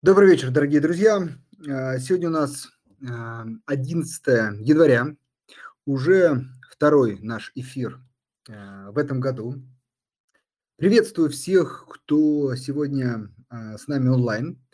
[0.00, 1.28] Добрый вечер, дорогие друзья.
[1.68, 2.68] А, сегодня у нас
[3.00, 5.16] 11 а, января,
[5.86, 7.98] уже второй наш эфир
[8.48, 9.56] а, в этом году.
[10.76, 14.64] Приветствую всех, кто сегодня с нами онлайн.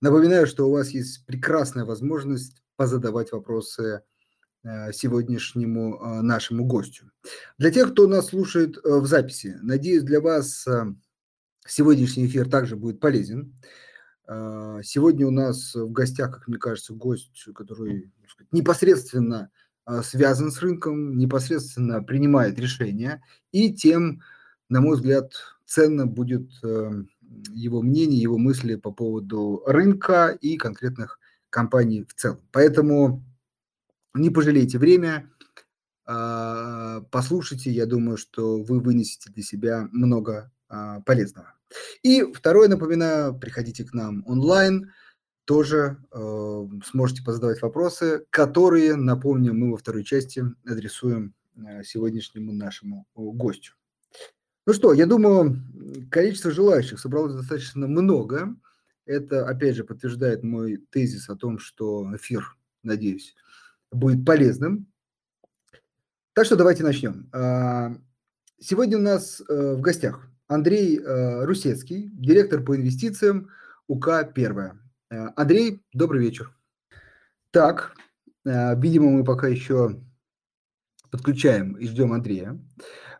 [0.00, 4.00] Напоминаю, что у вас есть прекрасная возможность позадавать вопросы
[4.62, 7.10] сегодняшнему нашему гостю.
[7.58, 10.66] Для тех, кто нас слушает в записи, надеюсь, для вас
[11.66, 13.54] сегодняшний эфир также будет полезен.
[14.26, 19.50] А, сегодня у нас в гостях, как мне кажется, гость, который сказать, непосредственно
[19.84, 24.22] а, связан с рынком, непосредственно принимает решения, и тем,
[24.68, 25.32] на мой взгляд,
[25.66, 27.08] ценно будет эм,
[27.50, 31.18] его мнение, его мысли по поводу рынка и конкретных
[31.50, 32.40] компаний в целом.
[32.52, 33.24] Поэтому
[34.14, 35.30] не пожалейте время,
[36.06, 40.50] а, послушайте, я думаю, что вы вынесете для себя много
[41.04, 41.54] полезного.
[42.02, 44.92] И второе, напоминаю, приходите к нам онлайн,
[45.44, 53.06] тоже э, сможете позадавать вопросы, которые, напомню, мы во второй части адресуем э, сегодняшнему нашему
[53.14, 53.74] э, гостю.
[54.66, 55.60] Ну что, я думаю,
[56.10, 58.56] количество желающих собралось достаточно много.
[59.04, 63.34] Это, опять же, подтверждает мой тезис о том, что эфир, надеюсь,
[63.92, 64.86] будет полезным.
[66.32, 67.28] Так что давайте начнем.
[67.32, 67.94] А,
[68.58, 73.50] сегодня у нас э, в гостях Андрей э, Русецкий, директор по инвестициям
[73.88, 74.78] УК «Первая».
[75.10, 76.56] Э, Андрей, добрый вечер.
[77.50, 77.96] Так,
[78.44, 80.00] э, видимо, мы пока еще
[81.10, 82.58] подключаем и ждем Андрея.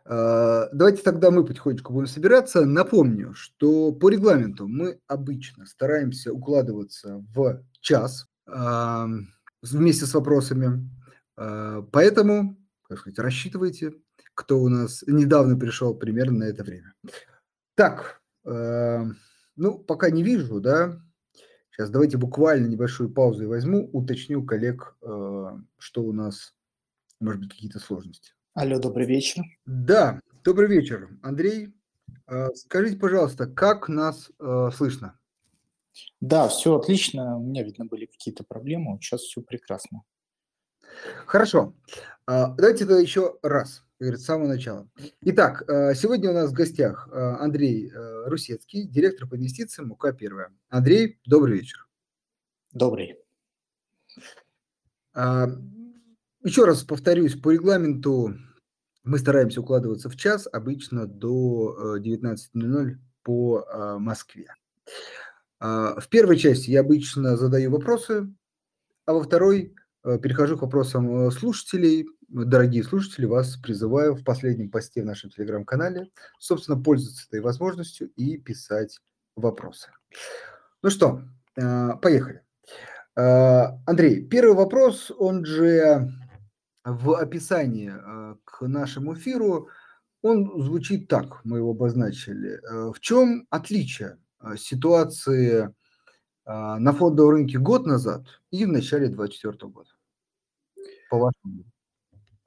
[0.07, 2.63] Давайте тогда мы потихонечку будем собираться.
[2.63, 10.87] Напомню, что по регламенту мы обычно стараемся укладываться в час вместе с вопросами.
[11.35, 13.93] Поэтому, как сказать, рассчитывайте
[14.35, 16.93] кто у нас недавно пришел примерно на это время.
[17.73, 19.03] Так, э,
[19.55, 21.01] ну, пока не вижу, да.
[21.71, 26.53] Сейчас давайте буквально небольшую паузу и возьму, уточню коллег, э, что у нас,
[27.19, 28.33] может быть, какие-то сложности.
[28.53, 29.43] Алло, добрый вечер.
[29.65, 31.09] Да, добрый вечер.
[31.21, 31.73] Андрей,
[32.27, 35.17] э, скажите, пожалуйста, как нас э, слышно?
[36.19, 37.37] Да, все отлично.
[37.37, 38.97] У меня, видно, были какие-то проблемы.
[39.01, 40.03] Сейчас все прекрасно.
[41.25, 41.73] Хорошо.
[42.25, 44.89] А, давайте это еще раз говорит, с самого начала.
[45.21, 50.13] Итак, э, сегодня у нас в гостях э, Андрей э, Русецкий, директор по инвестициям УК
[50.17, 50.53] «Первая».
[50.69, 51.87] Андрей, добрый вечер.
[52.73, 53.17] Добрый.
[55.13, 55.47] А,
[56.43, 58.35] еще раз повторюсь, по регламенту
[59.03, 64.47] мы стараемся укладываться в час, обычно до 19.00 по Москве.
[65.59, 68.27] А, в первой части я обычно задаю вопросы,
[69.05, 69.75] а во второй
[70.21, 76.81] перехожу к вопросам слушателей, дорогие слушатели, вас призываю в последнем посте в нашем телеграм-канале, собственно,
[76.81, 78.99] пользоваться этой возможностью и писать
[79.35, 79.89] вопросы.
[80.83, 81.21] Ну что,
[81.59, 82.41] а, поехали.
[83.15, 86.11] Андрей, первый вопрос, он же
[86.83, 87.93] в описании
[88.43, 89.69] к нашему эфиру,
[90.21, 92.59] он звучит так, мы его обозначили.
[92.91, 94.17] В чем отличие
[94.57, 95.73] ситуации
[96.45, 99.94] на фондовом рынке год назад и в начале 2024 года?
[101.09, 101.63] По вашему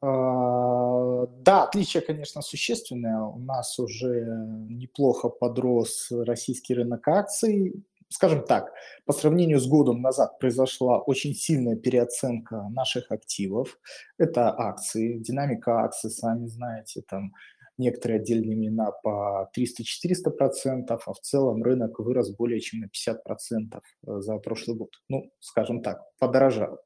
[0.00, 3.20] а, да, отличие, конечно, существенное.
[3.20, 4.24] У нас уже
[4.69, 7.84] неплохо подрос российский рынок акций.
[8.10, 8.72] Скажем так,
[9.04, 13.78] по сравнению с годом назад произошла очень сильная переоценка наших активов.
[14.19, 17.32] Это акции, динамика акций, сами знаете, там
[17.76, 23.82] некоторые отдельные имена по 300-400%, а в целом рынок вырос более чем на 50%
[24.20, 24.90] за прошлый год.
[25.08, 26.80] Ну, скажем так, подорожал.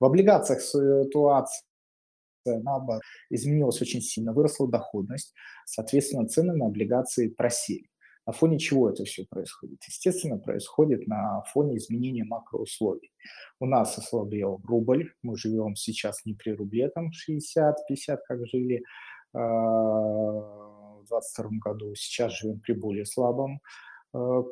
[0.00, 1.64] В облигациях ситуация
[2.46, 5.32] наоборот, изменилась очень сильно, выросла доходность,
[5.66, 7.88] соответственно, цены на облигации просели.
[8.26, 9.82] На фоне чего это все происходит?
[9.86, 13.12] Естественно, происходит на фоне изменения макроусловий.
[13.60, 18.82] У нас ослабел рубль, мы живем сейчас не при рубле, там 60-50, как жили э,
[19.34, 23.60] в 2022 году, сейчас живем при более слабом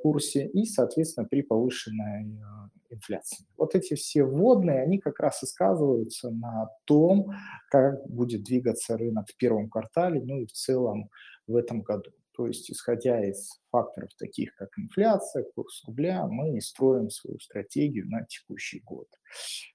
[0.02, 3.46] курсе и, соответственно, при повышенной э, инфляции.
[3.56, 7.32] Вот эти все вводные, они как раз и сказываются на том,
[7.70, 11.10] как будет двигаться рынок в первом квартале, ну и в целом
[11.46, 12.10] в этом году.
[12.34, 18.24] То есть, исходя из факторов таких, как инфляция, курс рубля, мы строим свою стратегию на
[18.24, 19.06] текущий год.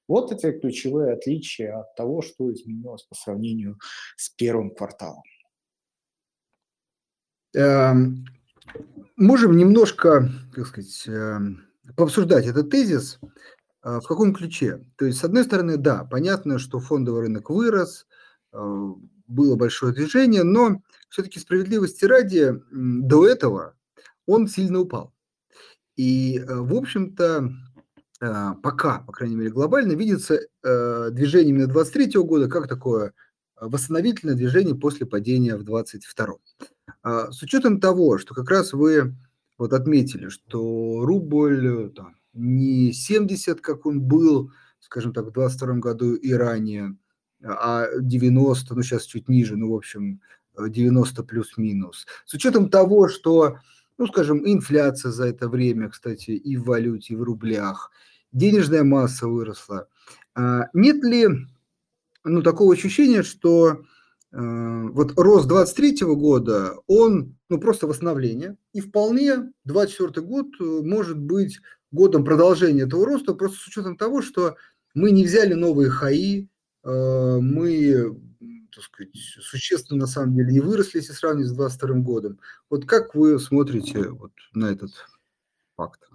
[0.08, 3.78] Вот эти ключевые отличия от того, что изменилось по сравнению
[4.16, 5.24] с первым кварталом.
[9.16, 13.20] Можем немножко, как сказать, эм, пообсуждать этот тезис.
[13.82, 14.86] А, в каком ключе?
[14.98, 18.06] То есть, с одной стороны, да, понятно, что фондовый рынок вырос,
[18.52, 18.94] а,
[19.28, 23.76] было большое движение, но все-таки справедливости ради до этого
[24.26, 25.14] он сильно упал.
[25.96, 27.50] И, в общем-то,
[28.62, 33.14] пока, по крайней мере, глобально видится движение именно 23 года как такое
[33.60, 36.36] восстановительное движение после падения в 22
[37.04, 39.16] С учетом того, что как раз вы
[39.58, 46.16] вот отметили, что рубль там, не 70, как он был, скажем так, в 22 году
[46.16, 46.96] и ранее,
[47.44, 50.22] а 90, ну сейчас чуть ниже, ну в общем
[50.58, 52.08] 90 плюс-минус.
[52.26, 53.58] С учетом того, что,
[53.98, 57.92] ну скажем, инфляция за это время, кстати, и в валюте, и в рублях,
[58.32, 59.88] денежная масса выросла.
[60.36, 61.28] А нет ли
[62.24, 63.84] ну, такого ощущения, что
[64.40, 71.60] вот рост 23 года, он ну, просто восстановление, и вполне 24 год э, может быть
[71.92, 74.56] годом продолжения этого роста, просто с учетом того, что
[74.94, 76.48] мы не взяли новые ХАИ,
[76.84, 78.16] э, мы
[78.72, 82.40] так сказать, существенно на самом деле не выросли, если сравнить с 22 годом.
[82.70, 84.92] Вот как вы смотрите вот на этот
[85.76, 86.08] факт?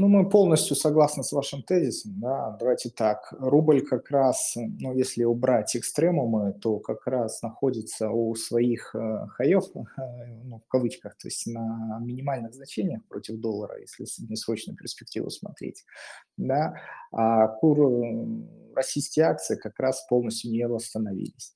[0.00, 5.24] Ну, мы полностью согласны с вашим тезисом, да, давайте так, рубль как раз, ну, если
[5.24, 9.80] убрать экстремумы, то как раз находится у своих э, хаев, э,
[10.44, 15.84] ну, в кавычках, то есть на минимальных значениях против доллара, если среднесрочную перспективу смотреть,
[16.36, 16.74] да,
[17.10, 17.80] а кур
[18.78, 21.54] российские акции как раз полностью не восстановились.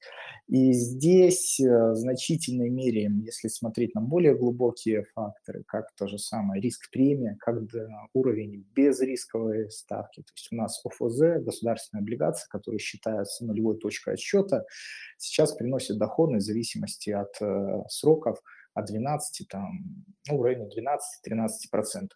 [0.49, 6.19] И здесь э, в значительной мере, если смотреть на более глубокие факторы, как то же
[6.19, 7.63] самое риск-премия, как
[8.13, 14.65] уровень безрисковой ставки, то есть у нас ОФЗ, государственные облигации, которые считаются нулевой точкой отсчета,
[15.17, 18.43] сейчас приносят доходность в зависимости от э, сроков
[18.75, 19.71] от 12, там,
[20.29, 22.09] ну, в районе 12-13%.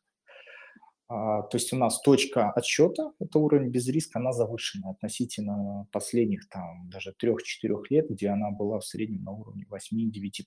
[1.08, 6.48] А, то есть у нас точка отсчета, это уровень без риска, она завышена относительно последних
[6.48, 7.36] там даже 3-4
[7.90, 10.42] лет, где она была в среднем на уровне 8-9%.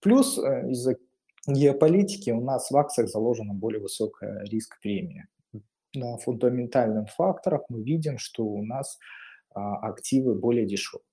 [0.00, 0.96] Плюс э, из-за
[1.46, 5.28] геополитики у нас в акциях заложена более высокая риск-премия.
[5.94, 8.98] На фундаментальных факторах мы видим, что у нас
[9.54, 11.04] а, активы более дешевые.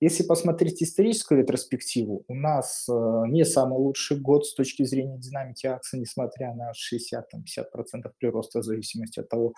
[0.00, 2.92] Если посмотреть историческую ретроспективу, у нас э,
[3.28, 9.20] не самый лучший год с точки зрения динамики акций, несмотря на 60-50% прироста в зависимости
[9.20, 9.54] от того,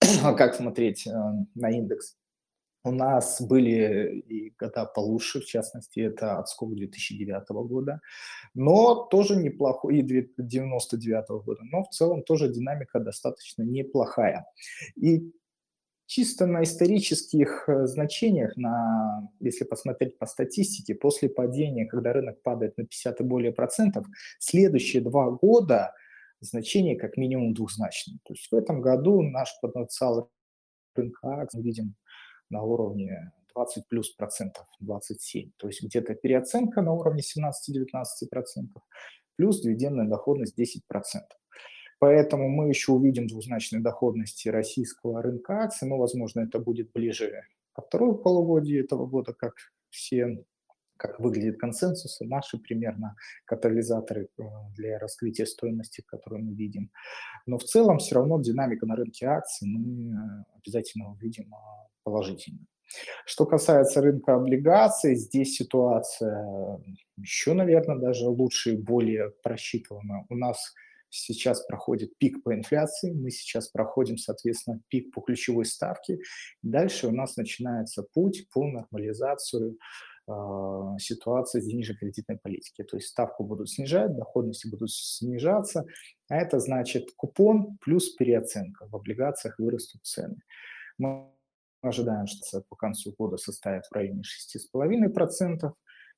[0.22, 1.10] как смотреть э,
[1.54, 2.16] на индекс.
[2.86, 8.00] У нас были и года получше, в частности, это отскок 2009 года,
[8.54, 14.46] но тоже неплохой, и 1999 года, но в целом тоже динамика достаточно неплохая.
[14.94, 15.32] И
[16.06, 22.76] чисто на исторических э, значениях, на, если посмотреть по статистике, после падения, когда рынок падает
[22.78, 24.06] на 50 и более процентов,
[24.38, 25.92] следующие два года
[26.40, 28.18] значение как минимум двухзначное.
[28.24, 30.30] То есть в этом году наш потенциал
[30.94, 31.94] рынка мы видим
[32.50, 35.50] на уровне 20 плюс процентов, 27.
[35.56, 38.82] То есть где-то переоценка на уровне 17-19 процентов,
[39.36, 41.38] плюс дивидендная доходность 10 процентов.
[41.98, 47.82] Поэтому мы еще увидим двузначные доходности российского рынка акций, но, возможно, это будет ближе ко
[47.82, 49.54] второй полугодию этого года, как
[49.90, 50.44] все
[50.96, 54.42] как выглядит консенсус, наши примерно катализаторы э,
[54.74, 56.90] для раскрытия стоимости, которые мы видим.
[57.44, 62.60] Но в целом все равно динамика на рынке акций мы э, обязательно увидим а, положительно.
[63.24, 66.80] Что касается рынка облигаций, здесь ситуация
[67.16, 70.24] еще, наверное, даже лучше и более просчитана.
[70.28, 70.72] У нас
[71.10, 76.18] сейчас проходит пик по инфляции, мы сейчас проходим, соответственно, пик по ключевой ставке.
[76.62, 79.78] Дальше у нас начинается путь по нормализацию
[80.28, 80.32] э,
[80.98, 82.82] ситуации денежно-кредитной политики.
[82.84, 85.86] То есть ставку будут снижать, доходности будут снижаться,
[86.28, 88.86] а это значит купон плюс переоценка.
[88.88, 90.36] В облигациях вырастут цены.
[90.98, 91.30] Мы
[91.82, 95.72] ожидаем, что по концу года составит в районе 6,5%,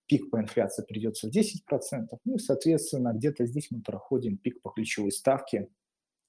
[0.09, 4.71] пик по инфляции придется в 10%, ну и, соответственно, где-то здесь мы проходим пик по
[4.71, 5.69] ключевой ставке.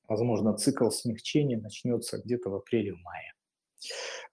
[0.07, 3.33] Возможно, цикл смягчения начнется где-то в апреле-мае.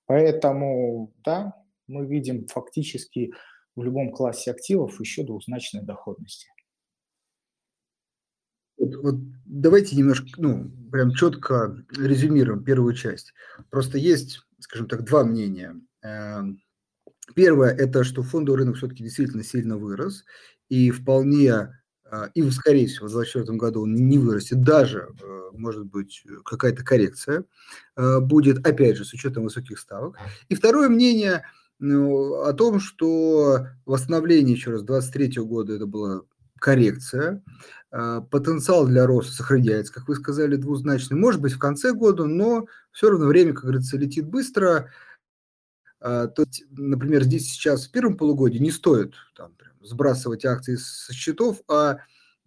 [0.07, 1.55] Поэтому, да,
[1.87, 3.33] мы видим фактически
[3.75, 6.49] в любом классе активов еще двузначные доходности.
[8.79, 13.33] Вот, вот давайте немножко, ну, прям четко резюмируем первую часть.
[13.71, 15.81] Просто есть, скажем так, два мнения.
[17.35, 20.25] Первое– это что фондовый рынок все-таки действительно сильно вырос,
[20.69, 25.87] и вполне, а, и скорее всего в 2024 году он не вырастет, даже, э, может
[25.87, 27.45] быть, какая-то коррекция
[27.97, 30.17] э, будет, опять же, с учетом высоких ставок.
[30.49, 31.45] И второе мнение
[31.79, 36.23] ну, о том, что восстановление, еще раз, 2023 года это была
[36.59, 37.43] коррекция,
[37.91, 42.67] а, потенциал для роста сохраняется, как вы сказали, двузначный, может быть, в конце года, но
[42.93, 44.91] все равно время, как говорится, летит быстро,
[46.01, 51.13] то есть, например, здесь сейчас в первом полугодии не стоит там, прям, сбрасывать акции со
[51.13, 51.99] счетов, а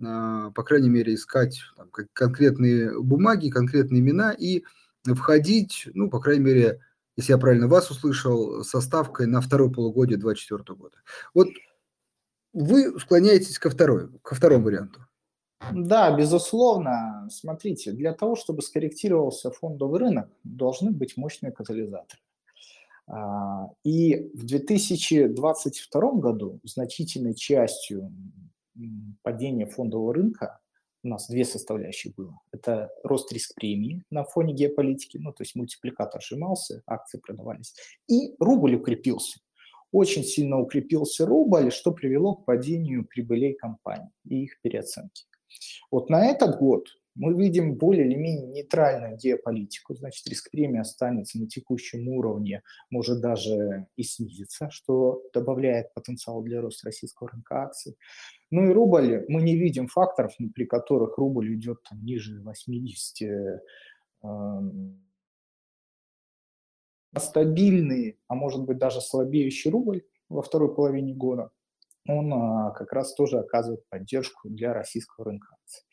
[0.06, 4.64] а, по крайней мере, искать там, конкретные бумаги, конкретные имена и
[5.06, 6.82] входить, ну, по крайней мере,
[7.18, 10.98] если я правильно вас услышал, со ставкой на второе полугодие 2024 года.
[11.34, 11.50] Вот
[12.54, 15.06] вы склоняетесь ко, второй, ко второму варианту.
[15.74, 17.28] Да, безусловно.
[17.30, 22.22] Смотрите, для того, чтобы скорректировался фондовый рынок, должны быть мощные катализаторы.
[23.10, 28.14] А, и в 2022 году значительной частью
[29.24, 30.60] падения фондового рынка
[31.04, 32.40] у нас две составляющие было.
[32.52, 37.74] Это рост риск премии на фоне геополитики, ну, то есть мультипликатор сжимался, акции продавались,
[38.08, 39.40] и рубль укрепился.
[39.92, 45.26] Очень сильно укрепился рубль, что привело к падению прибылей компаний и их переоценки.
[45.90, 46.90] Вот на этот год
[47.20, 53.20] мы видим более или менее нейтральную геополитику, значит, риск премии останется на текущем уровне, может
[53.20, 57.98] даже и снизиться, что добавляет потенциал для роста российского рынка акций.
[58.52, 63.60] Ну и рубль, мы не видим факторов, при которых рубль идет там, ниже 80 э,
[64.24, 65.06] эм,
[67.18, 71.52] стабильный, а может быть даже слабеющий рубль во второй половине года,
[72.08, 75.84] он а, как раз тоже оказывает поддержку для российского рынка акций.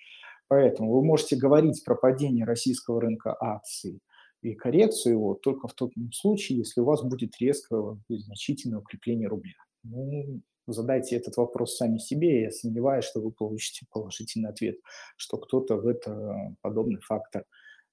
[0.48, 4.00] Поэтому вы можете говорить про падение российского рынка акций
[4.42, 9.28] и коррекцию его только в том случае, если у вас будет резкое и значительное укрепление
[9.28, 9.54] рубля.
[9.82, 14.78] Ну, задайте этот вопрос сами себе, я сомневаюсь, что вы получите положительный ответ,
[15.16, 17.44] что кто-то в это подобный фактор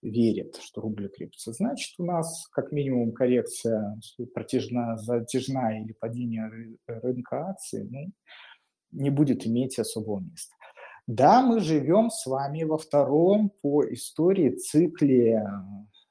[0.03, 1.53] верит, что рубль крепится.
[1.53, 4.00] Значит, у нас как минимум коррекция
[4.33, 8.12] протяжна, затяжная или падение рынка акций ну,
[8.91, 10.53] не будет иметь особого места.
[11.07, 15.45] Да, мы живем с вами во втором по истории цикле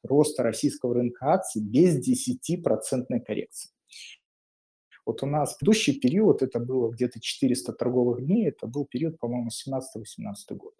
[0.03, 3.71] роста российского рынка акций без 10% коррекции.
[5.07, 9.49] Вот у нас предыдущий период, это было где-то 400 торговых дней, это был период, по-моему,
[9.49, 10.75] 17-18 год.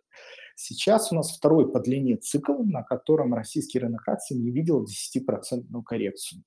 [0.57, 5.83] Сейчас у нас второй по длине цикл, на котором российский рынок акций не видел 10%
[5.85, 6.45] коррекцию.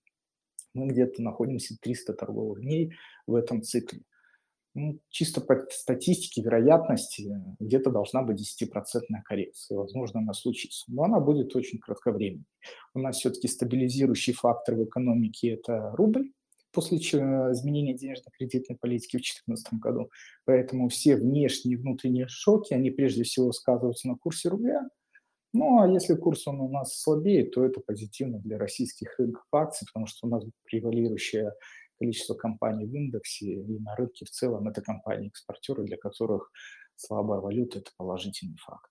[0.75, 2.93] Мы где-то находимся 300 торговых дней
[3.25, 4.03] в этом цикле
[4.75, 9.77] ну, чисто по статистике вероятности где-то должна быть 10% коррекция.
[9.77, 10.83] Возможно, она случится.
[10.87, 12.45] Но она будет очень кратковременной.
[12.93, 16.31] У нас все-таки стабилизирующий фактор в экономике– это рубль
[16.73, 20.11] после изменения денежно-кредитной политики в 2014 году.
[20.43, 24.81] Поэтому все внешние и внутренние шоки, они прежде всего сказываются на курсе рубля.
[25.53, 29.87] Ну, а если курс он у нас слабеет, то это позитивно для российских рынков акций,
[29.87, 31.53] потому что у нас превалирующая
[31.97, 36.51] количество компаний в индексе и на рынке в целом это компании-экспортеры, для которых
[36.95, 38.89] слабая валюта– это положительный факт.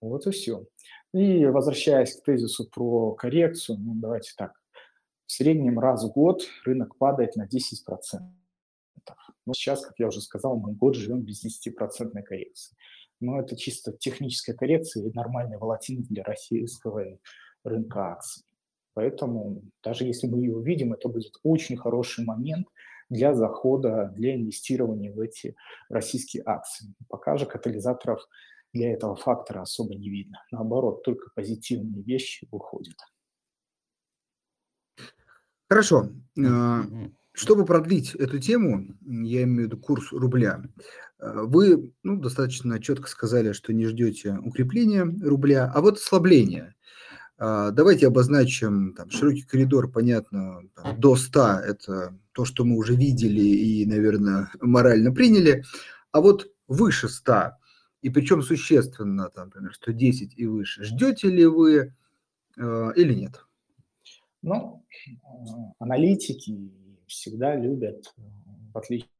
[0.00, 0.66] Вот и все.
[1.12, 4.52] И возвращаясь к тезису про коррекцию, ну давайте так,
[5.26, 8.20] в среднем раз в год рынок падает на 10%.
[9.46, 12.76] Но сейчас, как я уже сказал, мы год живем без 10% коррекции.
[13.20, 17.18] Но это чисто техническая коррекция и нормальная волатильность для российского
[17.64, 18.44] рынка акций.
[18.96, 22.66] Поэтому даже если мы ее увидим, это будет очень хороший момент
[23.10, 25.54] для захода, для инвестирования в эти
[25.90, 26.94] российские акции.
[27.06, 28.26] Пока же катализаторов
[28.72, 30.42] для этого фактора особо не видно.
[30.50, 32.96] Наоборот, только позитивные вещи выходят.
[35.68, 36.08] Хорошо.
[36.42, 36.84] А,
[37.32, 40.62] чтобы продлить эту тему, я имею в виду курс рубля,
[41.18, 46.75] а, вы ну, достаточно четко сказали, что не ждете укрепления рубля, а вот ослабления.
[47.38, 52.94] А, давайте обозначим там, широкий коридор, понятно, там, до 100– это то, что мы уже
[52.94, 55.64] видели и, наверное, морально приняли.
[56.12, 57.52] А вот выше 100,
[58.02, 61.94] и причем существенно, там, например, 110 и выше, ждете ли вы
[62.56, 63.44] э, или нет?
[64.40, 64.84] Ну,
[65.78, 66.70] аналитики
[67.06, 68.14] всегда любят,
[68.72, 69.10] в отличие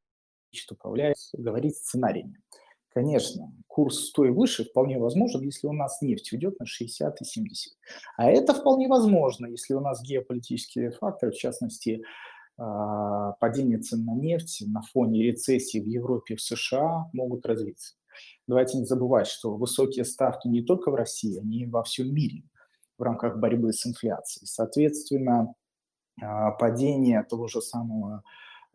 [0.66, 2.40] от управляющих, говорить сценариями.
[2.96, 7.24] Конечно, курс 100 и выше вполне возможен, если у нас нефть уйдет на 60 и
[7.26, 7.74] 70.
[8.16, 12.02] А это вполне возможно, если у нас геополитические факторы, в частности,
[12.56, 17.96] а, падение цен на нефть на фоне рецессии в Европе и в США могут развиться.
[18.48, 22.44] Давайте не забывать, что высокие ставки не только в России, они во всем мире
[22.96, 24.46] в рамках борьбы с инфляцией.
[24.46, 25.52] Соответственно,
[26.22, 28.22] а, падение того же самого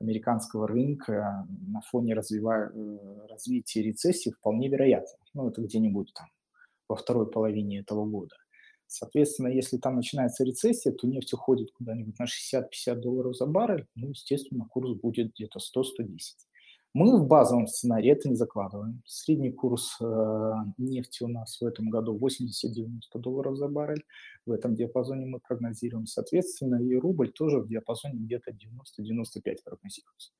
[0.01, 5.17] американского рынка на фоне развивая, э, развития рецессии вполне вероятно.
[5.33, 6.27] Ну, это где-нибудь там
[6.89, 8.35] во второй половине этого года.
[8.87, 14.09] Соответственно, если там начинается рецессия, то нефть уходит куда-нибудь на 60-50 долларов за баррель, ну,
[14.09, 16.17] естественно, курс будет где-то 100-110.
[16.93, 19.01] Мы в базовом сценарии это не закладываем.
[19.05, 24.03] Средний курс э, нефти у нас в этом году 80-90 долларов за баррель.
[24.45, 26.05] В этом диапазоне мы прогнозируем.
[26.05, 30.31] Соответственно, и рубль тоже в диапазоне где-то 90-95 прогнозируется.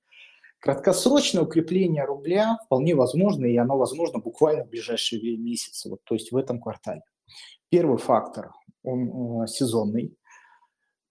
[0.60, 6.32] Краткосрочное укрепление рубля вполне возможно, и оно возможно буквально в ближайшие месяцы, вот, то есть
[6.32, 7.02] в этом квартале.
[7.70, 8.52] Первый фактор,
[8.84, 10.16] он э, сезонный.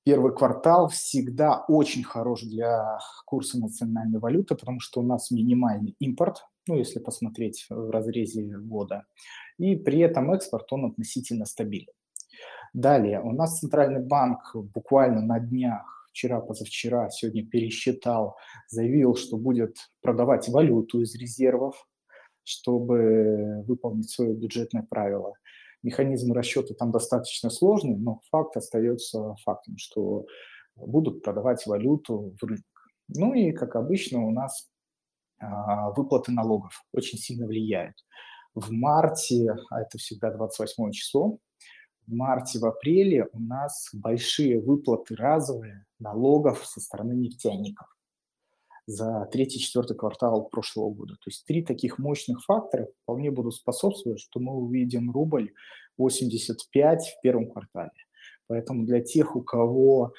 [0.03, 6.47] Первый квартал всегда очень хорош для курса национальной валюты, потому что у нас минимальный импорт,
[6.67, 9.05] ну, если посмотреть в разрезе года,
[9.59, 11.93] и при этом экспорт, он относительно стабилен.
[12.73, 18.37] Далее, у нас Центральный банк буквально на днях, вчера, позавчера, сегодня пересчитал,
[18.69, 21.87] заявил, что будет продавать валюту из резервов,
[22.45, 25.35] чтобы выполнить свое бюджетное правило.
[25.83, 30.27] Механизмы расчета там достаточно сложные, но факт остается фактом, что
[30.77, 32.65] будут продавать валюту в рынок.
[33.09, 34.69] Ну и, как обычно, у нас
[35.39, 37.97] а, выплаты налогов очень сильно влияют.
[38.55, 41.39] В марте, а это всегда 28 число,
[42.07, 47.89] в марте, в апреле у нас большие выплаты разовые налогов со стороны нефтяников
[48.91, 51.15] за третий-четвертый квартал прошлого года.
[51.15, 55.53] То есть три таких мощных фактора вполне будут способствовать, что мы увидим рубль
[55.97, 57.91] 85 в первом квартале.
[58.49, 60.13] Поэтому для тех, у кого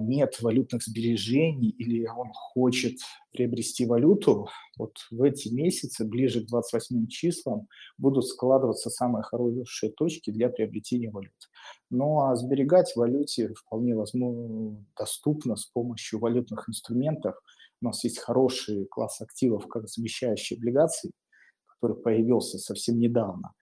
[0.00, 2.98] нет валютных сбережений или он хочет
[3.32, 7.66] приобрести валюту, вот в эти месяцы, ближе к 28 числам,
[7.98, 11.32] будут складываться самые хорошие точки для приобретения валют.
[11.90, 17.34] Ну а сберегать валюте вполне возможно доступно с помощью валютных инструментов.
[17.80, 21.10] У нас есть хороший класс активов, как замещающие облигации,
[21.66, 23.54] который появился совсем недавно.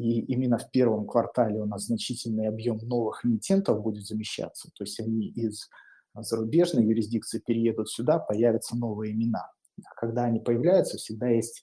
[0.00, 4.70] И именно в первом квартале у нас значительный объем новых эмитентов будет замещаться.
[4.74, 5.68] То есть они из
[6.14, 9.52] зарубежной юрисдикции переедут сюда, появятся новые имена.
[9.84, 11.62] А когда они появляются, всегда есть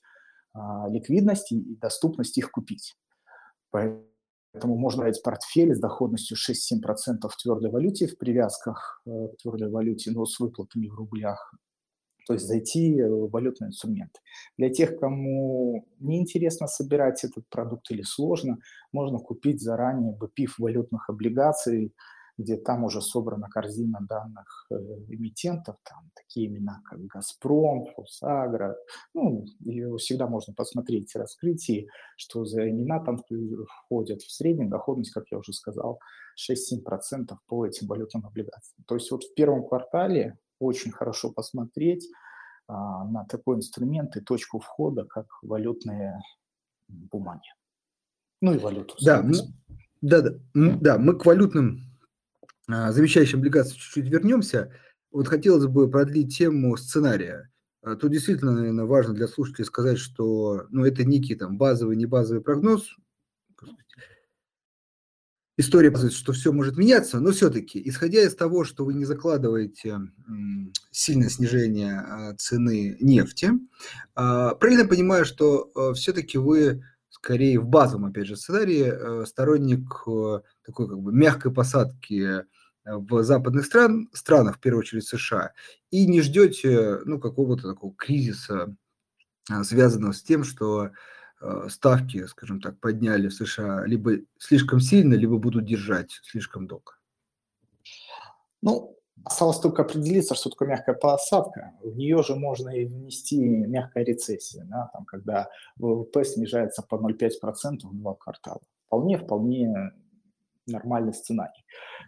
[0.54, 2.96] а, ликвидность и доступность их купить.
[3.72, 9.68] Поэтому можно брать портфель с доходностью 6-7% в твердой валюте, в привязках э, к твердой
[9.68, 11.52] валюте, но с выплатами в рублях,
[12.28, 14.12] то есть зайти в валютный инструмент.
[14.58, 18.58] Для тех, кому неинтересно собирать этот продукт или сложно,
[18.92, 21.94] можно купить заранее BPIF валютных облигаций,
[22.36, 24.74] где там уже собрана корзина данных э,
[25.08, 28.76] эмитентов, там такие имена, как «Газпром», «Фосагро».
[29.14, 34.20] Ну, и всегда можно посмотреть раскрытие, что за имена там входят.
[34.20, 35.98] В среднем доходность, как я уже сказал,
[36.38, 38.84] 6-7% по этим валютным облигациям.
[38.86, 42.08] То есть вот в первом квартале очень хорошо посмотреть
[42.68, 46.20] на такой инструмент и точку входа, как валютные
[46.88, 47.48] бумаги.
[48.40, 48.94] Ну и валюту.
[49.00, 49.34] Да, мы,
[50.00, 51.88] да, да, да, мы к валютным
[52.68, 54.72] а, замещающим облигациям чуть-чуть вернемся.
[55.10, 57.50] Вот хотелось бы продлить тему сценария.
[57.82, 62.06] А, тут действительно, наверное, важно для слушателей сказать, что ну, это некий там базовый, не
[62.06, 62.94] базовый прогноз,
[65.58, 69.98] история показывает, что все может меняться, но все-таки, исходя из того, что вы не закладываете
[70.90, 73.50] сильное снижение а, цены нефти,
[74.14, 79.88] а, правильно понимаю, что а, все-таки вы скорее в базовом, опять же, сценарии сторонник
[80.64, 82.44] такой как бы мягкой посадки
[82.84, 85.52] в западных стран, странах, в первую очередь США,
[85.90, 88.76] и не ждете ну, какого-то такого кризиса,
[89.64, 90.92] связанного с тем, что Э,
[91.68, 96.92] ставки, скажем так, подняли в США либо слишком сильно, либо будут держать слишком долго?
[98.62, 101.72] Ну, осталось только определиться, что такое мягкая посадка.
[101.82, 107.78] В нее же можно и внести мягкая рецессия, да, там, когда ВВП снижается по 0,5%
[107.84, 108.60] в два квартала.
[108.86, 109.92] Вполне, вполне
[110.66, 111.64] нормальный сценарий.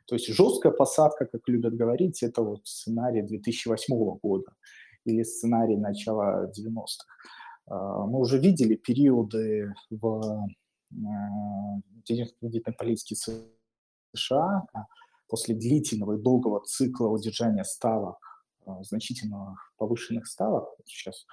[0.07, 4.53] То есть жесткая посадка, как любят говорить, это вот сценарий 2008 года
[5.05, 7.07] или сценарий начала 90-х.
[7.70, 10.48] А, мы уже видели периоды в
[10.90, 14.87] денежно-кредитной политике США а,
[15.28, 18.18] после длительного и долгого цикла удержания ставок,
[18.66, 21.26] а, значительно повышенных ставок, сейчас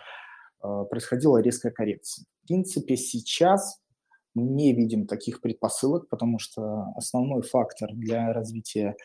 [0.89, 2.26] происходила резкая коррекция.
[2.43, 3.80] В принципе, сейчас
[4.34, 8.95] мы не видим таких предпосылок, потому что основной фактор для развития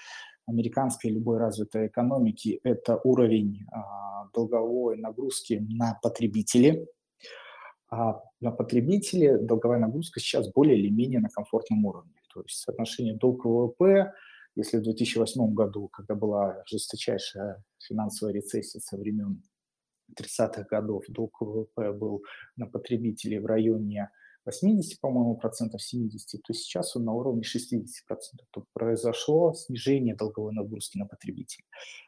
[0.46, 3.66] американской любой развитой экономики– это уровень
[4.32, 6.88] долговой нагрузки на потребителей,
[7.92, 12.14] а на потребителе долговая нагрузка сейчас более или менее на комфортном уровне.
[12.32, 14.14] То есть соотношение долг ВВП,
[14.56, 19.42] если в 2008 году, когда была жесточайшая финансовая рецессия со времен
[20.18, 22.24] 30-х годов, долг ВВП был
[22.56, 24.08] на потребителей в районе
[24.44, 28.46] 80, по-моему, процентов 70, то сейчас он на уровне 60 процентов.
[28.50, 31.64] То произошло снижение долговой нагрузки на потребителей.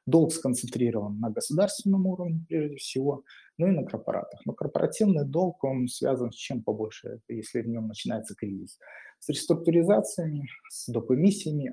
[0.06, 3.24] Долг сконцентрирован на государственном уровне, прежде всего,
[3.56, 4.40] ну и на корпоратах.
[4.46, 8.78] Но корпоративный долг, он связан с чем побольше, если в нем начинается кризис.
[9.20, 11.12] С реструктуризациями, с доп.
[11.12, 11.72] эмиссиями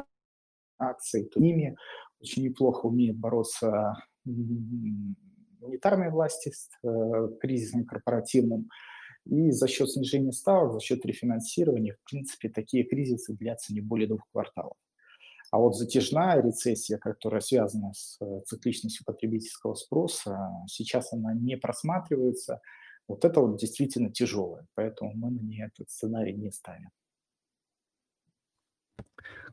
[0.78, 1.76] акций, то ними
[2.19, 3.95] очень неплохо умеет бороться
[5.62, 8.69] монетарной власти с э, кризисом корпоративным.
[9.25, 14.07] И за счет снижения ставок, за счет рефинансирования, в принципе, такие кризисы длятся не более
[14.07, 14.77] двух кварталов.
[15.51, 22.62] А вот затяжная рецессия, которая связана с э, цикличностью потребительского спроса, сейчас она не просматривается.
[23.07, 26.89] Вот это вот действительно тяжелое, поэтому мы на ней этот сценарий не ставим.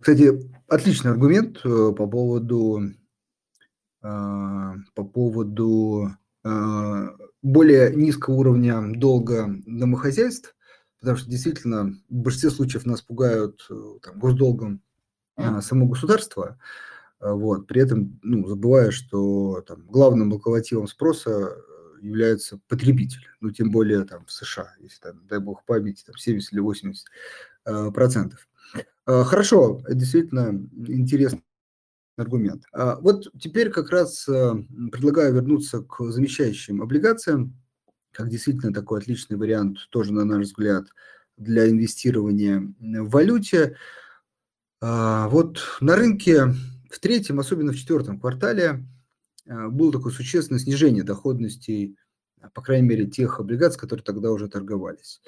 [0.01, 0.31] Кстати,
[0.69, 2.81] отличный аргумент э, по поводу,
[4.01, 6.11] а, по поводу
[7.43, 10.55] более низкого уровня долга домохозяйств,
[11.01, 14.83] потому что действительно в большинстве случаев нас пугают э, там, госдолгом
[15.37, 16.59] а, само государство,
[17.21, 21.57] вот, при этом ну, забывая, что там, главным локомотивом спроса
[22.01, 26.53] является потребитель, ну, тем более там в США, если, там, дай бог памяти, там 70
[26.53, 27.07] или 80
[27.93, 28.49] процентов.
[29.07, 31.43] А, хорошо, действительно интересный
[32.19, 32.65] аргумент.
[32.73, 34.57] А, вот теперь как раз а,
[34.93, 37.57] предлагаю вернуться к замещающим облигациям,
[38.13, 40.87] как действительно такой отличный вариант, тоже, на наш взгляд,
[41.37, 43.77] для инвестирования в валюте.
[44.81, 46.55] Вот на рынке
[46.91, 48.85] в третьем, особенно в четвертом квартале,
[49.47, 51.97] было такое существенное снижение доходностей,
[52.55, 55.21] по крайней мере, тех облигаций, которые тогда уже торговались.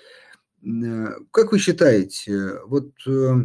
[1.31, 3.45] Как вы считаете, вот э, а,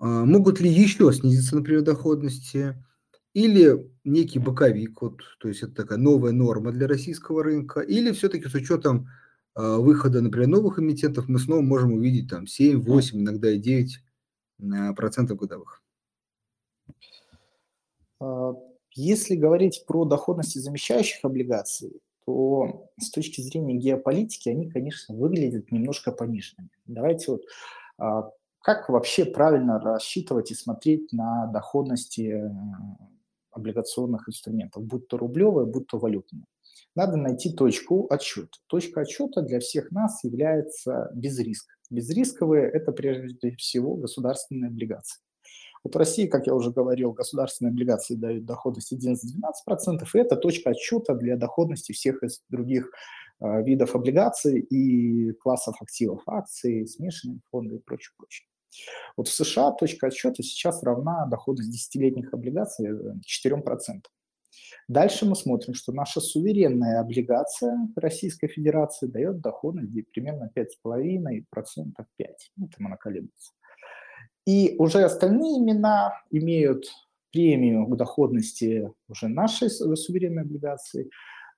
[0.00, 2.76] могут ли еще снизиться, например, доходности?
[3.32, 7.80] Или некий боковик, вот, то есть это такая новая норма для российского рынка?
[7.80, 9.06] Или все-таки с учетом
[9.54, 13.98] а, выхода, например, новых эмитентов мы снова можем увидеть там 7, 8, иногда и 9
[14.72, 15.82] а, процентов годовых?
[18.94, 26.10] Если говорить про доходности замещающих облигаций, то с точки зрения геополитики они, конечно, выглядят немножко
[26.10, 26.70] пониженными.
[26.86, 27.42] Давайте вот
[28.62, 32.50] как вообще правильно рассчитывать и смотреть на доходности э,
[33.50, 36.44] облигационных инструментов, будь то рублевые, будь то валютные?
[36.94, 38.58] Надо найти точку отсчета.
[38.66, 41.70] Точка отсчета для всех нас является безриск.
[41.88, 45.20] Безрисковые– это прежде всего государственные облигации.
[45.82, 50.70] Вот в России, как я уже говорил, государственные облигации дают доходность 11-12%, и это точка
[50.70, 52.90] отсчета для доходности всех из других
[53.40, 58.49] э, видов облигаций и классов активов, акции, смешанные фонды и прочее, прочее.
[59.16, 62.90] Вот в США точка отсчета сейчас равна доходность десятилетних облигаций 4%.
[62.90, 64.00] Э,
[64.88, 71.44] Дальше мы смотрим, что наша суверенная облигация Российской Федерации дает доходность примерно 5,5%,
[72.16, 72.52] 5.
[72.56, 73.52] Ну, там она колеблется.
[74.46, 76.86] И уже остальные имена имеют
[77.32, 81.08] премию к доходности уже нашей суверенной облигации э,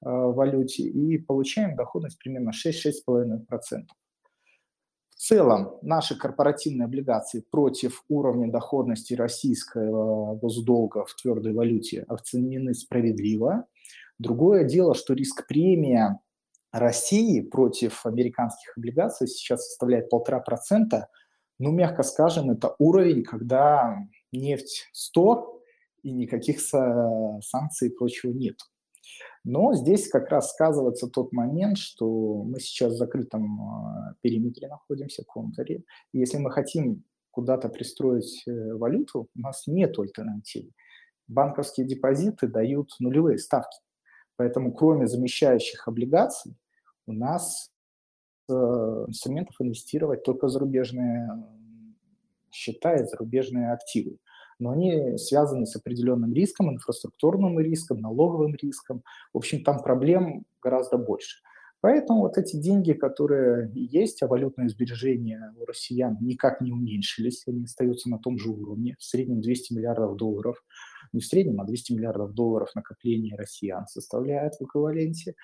[0.02, 3.86] в валюте и получаем доходность примерно 6-6,5%
[5.22, 13.66] целом наши корпоративные облигации против уровня доходности российского госдолга в твердой валюте оценены справедливо.
[14.18, 16.18] Другое дело, что риск-премия
[16.72, 21.08] России против американских облигаций сейчас составляет полтора процента.
[21.58, 23.96] Ну, мягко скажем, это уровень, когда
[24.32, 25.62] нефть 100
[26.02, 28.56] и никаких санкций и прочего нет.
[29.44, 35.24] Но здесь как раз сказывается тот момент, что мы сейчас в закрытом а, периметре находимся,
[35.24, 35.82] контуре.
[36.12, 37.02] И если мы хотим
[37.32, 40.70] куда-то пристроить э, валюту, у нас нет альтернативы.
[41.26, 43.78] Банковские депозиты дают нулевые ставки.
[44.36, 46.54] Поэтому кроме замещающих облигаций
[47.06, 47.72] у нас
[48.48, 51.28] э, инструментов инвестировать только зарубежные
[52.52, 54.18] счета и зарубежные активы
[54.62, 59.02] но они связаны с определенным риском, инфраструктурным риском, налоговым риском.
[59.32, 61.42] В общем, там проблем гораздо больше.
[61.80, 67.64] Поэтому вот эти деньги, которые есть, а валютные сбережения у россиян никак не уменьшились, они
[67.64, 70.64] остаются на том же уровне, в среднем 200 миллиардов долларов,
[71.12, 75.34] не в среднем, а 200 миллиардов долларов накопления россиян составляет в эквиваленте.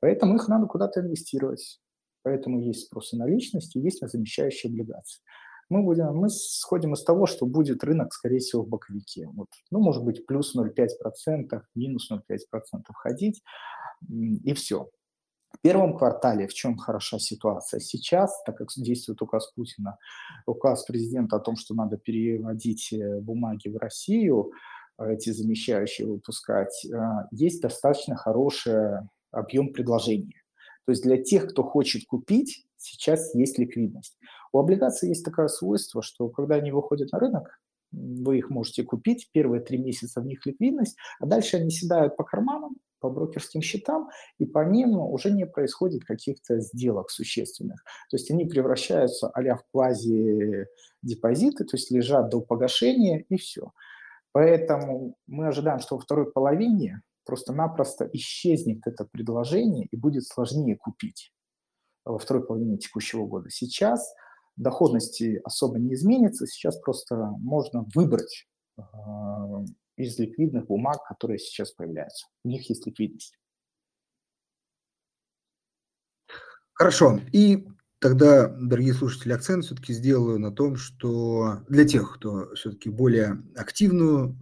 [0.00, 1.80] Поэтому их надо куда-то инвестировать.
[2.24, 5.22] Поэтому есть спрос на наличность и есть на замещающие облигации
[5.68, 9.28] мы, будем, мы сходим из того, что будет рынок, скорее всего, в боковике.
[9.34, 13.42] Вот, ну, может быть, плюс 0,5%, минус 0,5% ходить,
[14.08, 14.90] и все.
[15.54, 17.78] В первом квартале в чем хороша ситуация?
[17.78, 19.98] Сейчас, так как действует указ Путина,
[20.46, 24.52] указ президента о том, что надо переводить э, бумаги в Россию,
[24.98, 26.98] э, эти замещающие выпускать, э,
[27.30, 28.98] есть достаточно хороший
[29.30, 30.42] объем предложения.
[30.86, 34.18] То есть для тех, кто хочет купить, сейчас есть ликвидность.
[34.54, 37.58] У облигаций есть такое свойство, что когда они выходят на рынок,
[37.90, 42.22] вы их можете купить, первые три месяца в них ликвидность, а дальше они седают по
[42.22, 47.82] карманам, по брокерским счетам, и по ним уже не происходит каких-то сделок существенных.
[48.10, 53.72] То есть они превращаются а в квази-депозиты, то есть лежат до погашения, и все.
[54.30, 61.32] Поэтому мы ожидаем, что во второй половине просто-напросто исчезнет это предложение и будет сложнее купить
[62.04, 63.50] во второй половине текущего года.
[63.50, 64.14] Сейчас
[64.56, 68.82] доходности особо не изменится, сейчас просто можно выбрать э,
[69.96, 72.26] из ликвидных бумаг, которые сейчас появляются.
[72.44, 73.38] У них есть ликвидность.
[76.72, 77.20] Хорошо.
[77.32, 77.66] И
[78.00, 84.36] тогда, дорогие слушатели, акцент все-таки сделаю на том, что для тех, кто все-таки более активную,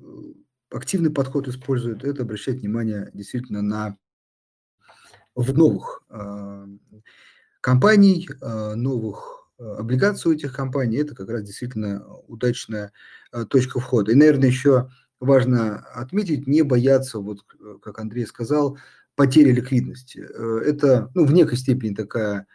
[0.71, 3.97] активный подход использует, это обращать внимание действительно на
[5.35, 6.67] в новых э,
[7.61, 12.93] компаний, э, новых э, облигаций у этих компаний, это как раз действительно удачная
[13.33, 14.13] э, точка входа.
[14.13, 17.41] И, наверное, еще важно отметить, не бояться, вот
[17.83, 18.79] как Андрей сказал,
[19.15, 20.27] потери ликвидности.
[20.29, 22.47] Э, это ну, в некой степени такая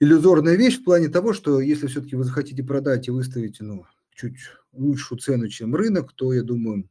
[0.00, 4.38] иллюзорная вещь в плане того, что если все-таки вы захотите продать и выставить ну, чуть
[4.72, 6.88] лучшую цену, чем рынок, то, я думаю,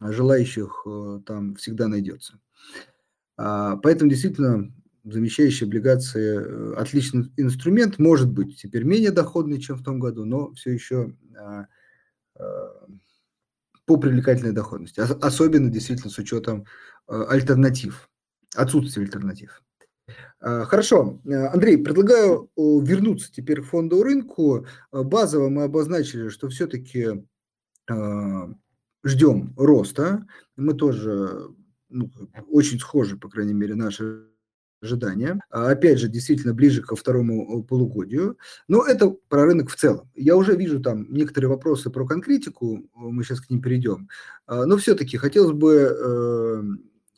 [0.00, 2.38] желающих э, там всегда найдется.
[3.36, 4.72] А, поэтому действительно
[5.04, 10.52] замещающие облигации э, отличный инструмент, может быть теперь менее доходный, чем в том году, но
[10.52, 11.66] все еще а,
[13.86, 16.64] по привлекательной доходности, особенно действительно с учетом
[17.06, 18.08] альтернатив
[18.54, 19.62] отсутствие альтернатив.
[20.40, 24.66] А, хорошо, Андрей, предлагаю вернуться теперь к фондовому рынку.
[24.90, 27.24] А, базово мы обозначили, что все-таки
[27.90, 28.48] а,
[29.04, 30.26] ждем роста.
[30.56, 31.48] Мы тоже
[31.88, 32.10] ну,
[32.48, 34.28] очень схожи, по крайней мере, наши
[34.84, 35.40] ожидания.
[35.50, 38.38] Опять же, действительно ближе ко второму полугодию.
[38.68, 40.10] Но это про рынок в целом.
[40.14, 44.08] Я уже вижу там некоторые вопросы про конкретику, мы сейчас к ним перейдем.
[44.48, 46.62] Но все-таки хотелось бы э,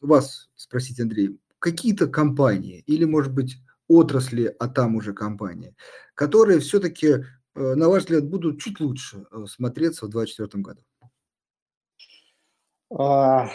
[0.00, 3.56] вас спросить, Андрей, какие-то компании или, может быть,
[3.88, 5.74] отрасли, а там уже компании,
[6.14, 10.80] которые все-таки, э, на ваш взгляд, будут чуть лучше э, смотреться в 2024 году?
[12.94, 13.48] А,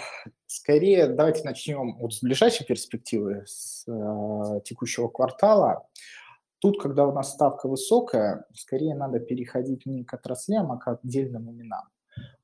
[0.48, 5.88] скорее, давайте начнем вот с ближайшей перспективы, с э, текущего квартала.
[6.60, 11.50] Тут, когда у нас ставка высокая, скорее надо переходить не к отраслям, а к отдельным
[11.50, 11.86] именам.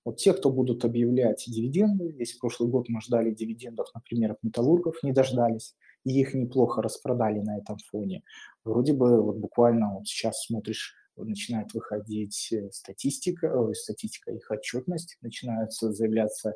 [0.06, 5.04] Вот те, кто будут объявлять дивиденды, весь прошлый год мы ждали дивидендов, например, от металлургов,
[5.04, 8.24] не дождались, и их неплохо распродали на этом фоне.
[8.64, 15.18] Вроде бы вот буквально вот сейчас смотришь, начинает выходить э, статистика, ой, статистика, их отчетность,
[15.22, 16.56] начинаются заявляться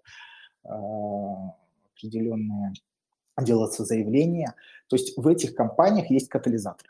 [0.63, 0.69] э,
[1.93, 2.74] определенные,
[3.41, 4.54] делаться заявления.
[4.88, 6.88] То есть в этих компаниях есть катализатор.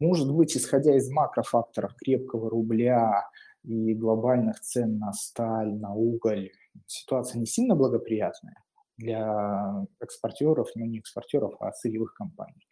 [0.00, 3.28] Может быть, исходя из макрофакторов крепкого рубля,
[3.64, 6.50] и глобальных цен на сталь, на уголь,
[6.86, 8.62] ситуация не сильно благоприятная
[8.96, 12.66] для экспортеров, ну не экспортеров, а сырьевых компаний.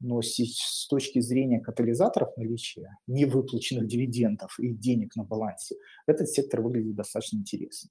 [0.00, 5.76] Но с точки зрения катализаторов наличия невыплаченных дивидендов и денег на балансе,
[6.06, 7.90] этот сектор выглядит достаточно интересно.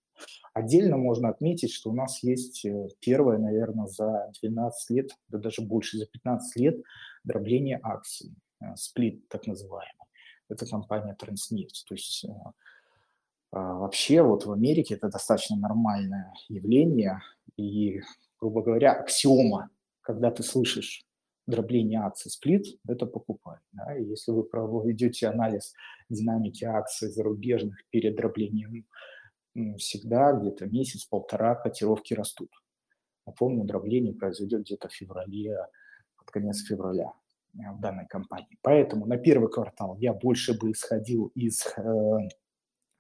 [0.54, 5.62] Отдельно можно отметить, что у нас есть э, первое, наверное, за 12 лет, да даже
[5.62, 6.82] больше, за 15 лет
[7.24, 10.04] дробление акций, э, сплит так называемый
[10.54, 11.86] это компания Транснефть.
[11.88, 12.30] То есть э,
[13.52, 17.22] а, вообще вот в Америке это достаточно нормальное явление
[17.58, 18.02] и,
[18.40, 19.70] грубо говоря, аксиома,
[20.02, 21.06] когда ты слышишь
[21.48, 23.58] дробление акций сплит, это покупай.
[23.72, 23.94] Да?
[23.94, 25.74] Если вы проведете анализ
[26.10, 28.86] динамики акций зарубежных перед дроблением,
[29.78, 32.50] всегда где-то месяц-полтора котировки растут.
[33.26, 35.68] Напомню, дробление произойдет где-то в феврале,
[36.18, 37.14] под конец февраля.
[37.60, 38.58] Э, в данной компании.
[38.62, 41.82] Поэтому на первый квартал я больше бы исходил из э,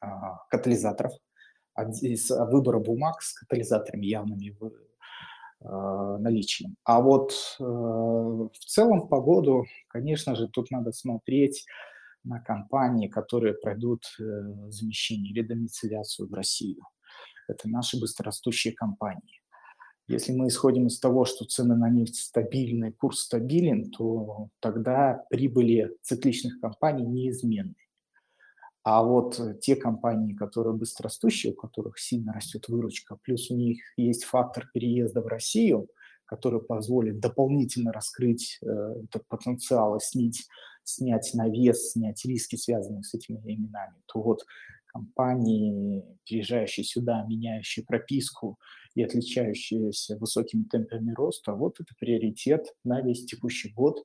[0.01, 0.07] э,
[0.49, 1.13] катализаторов,
[2.01, 4.55] из выбора бумаг с катализаторами явными
[5.63, 6.75] наличием.
[6.83, 11.65] А вот э, в целом по году, конечно же, тут надо смотреть
[12.23, 14.23] на компании, которые пройдут э,
[14.69, 16.83] замещение или домицеляцию в Россию.
[17.47, 19.41] Это наши быстрорастущие компании.
[20.07, 25.95] Если мы исходим из того, что цены на нефть стабильны, курс стабилен, то тогда прибыли
[26.01, 27.75] цикличных компаний неизменны.
[28.83, 34.25] А вот те компании, которые быстрорастущие, у которых сильно растет выручка, плюс у них есть
[34.25, 35.87] фактор переезда в Россию,
[36.25, 40.47] который позволит дополнительно раскрыть э, этот потенциал и снять,
[40.83, 44.43] снять навес, снять риски, связанные с этими именами, то вот
[44.87, 48.59] компании, приезжающие сюда, меняющие прописку
[48.95, 54.03] и отличающиеся высокими темпами роста, вот это приоритет на весь текущий год.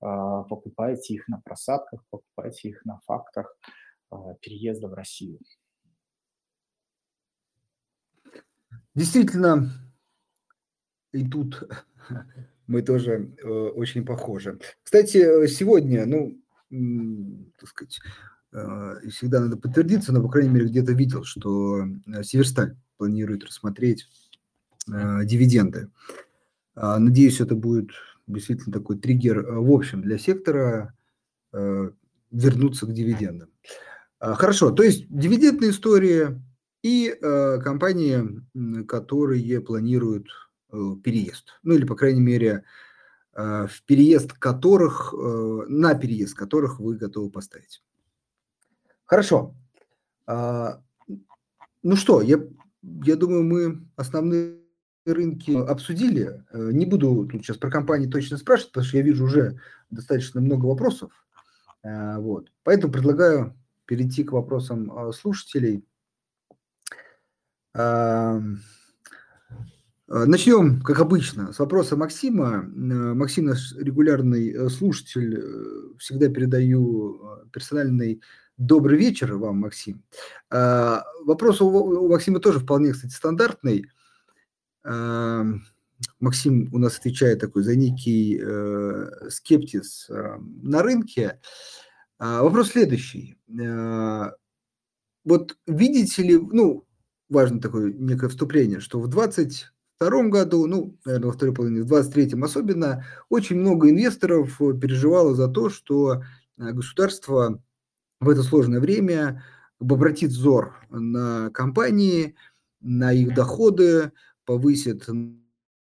[0.00, 3.56] А, покупайте их на просадках, покупайте их на фактах
[4.40, 5.38] переезда в Россию.
[8.94, 9.70] Действительно,
[11.12, 11.68] и тут
[12.66, 14.58] мы тоже э, очень похожи.
[14.82, 16.38] Кстати, сегодня, ну,
[17.58, 18.00] так сказать,
[18.56, 24.06] Э, всегда надо подтвердиться, но, по крайней мере, где-то видел, что э, Северсталь планирует рассмотреть
[24.88, 25.90] э, дивиденды.
[26.74, 27.90] А, надеюсь, это будет
[28.26, 30.94] действительно такой триггер э, в общем для сектора
[31.52, 31.90] э,
[32.30, 33.50] вернуться к дивидендам.
[34.18, 36.40] А, хорошо, то есть дивидендная история
[36.82, 38.22] и э, компании,
[38.86, 40.28] которые планируют
[40.72, 42.64] э, переезд, ну или, по крайней мере,
[43.34, 47.82] э, в переезд которых, на переезд которых вы готовы поставить.
[49.04, 49.54] Хорошо.
[50.26, 50.82] А,
[51.82, 52.40] ну что, я,
[52.82, 54.60] я думаю, мы основные
[55.04, 56.42] рынки обсудили.
[56.52, 60.66] Не буду тут сейчас про компании точно спрашивать, потому что я вижу уже достаточно много
[60.66, 61.12] вопросов.
[61.84, 62.50] Вот.
[62.64, 63.54] Поэтому предлагаю
[63.86, 65.84] перейти к вопросам э, слушателей.
[70.08, 72.62] Начнем, как обычно, с вопроса Максима.
[72.62, 75.96] Максим наш регулярный слушатель.
[75.98, 77.20] Всегда передаю
[77.52, 78.22] персональный
[78.56, 80.02] добрый вечер вам, Максим.
[80.50, 83.90] Вопрос у Максима тоже вполне, кстати, стандартный.
[86.20, 91.28] Максим у нас отвечает такой за некий э, скептиз э, на рынке.
[91.28, 91.38] А,
[92.18, 93.36] вопрос следующий.
[93.60, 94.30] Э,
[95.24, 96.86] вот видите ли, ну,
[97.28, 102.40] важно такое некое вступление, что в 22 году, ну, наверное, во второй половине, в 23
[102.42, 106.22] особенно, очень много инвесторов переживало за то, что
[106.58, 107.62] э, государство
[108.20, 109.42] в это сложное время
[109.78, 112.34] обратит взор на компании,
[112.80, 114.12] на их доходы,
[114.44, 115.06] повысит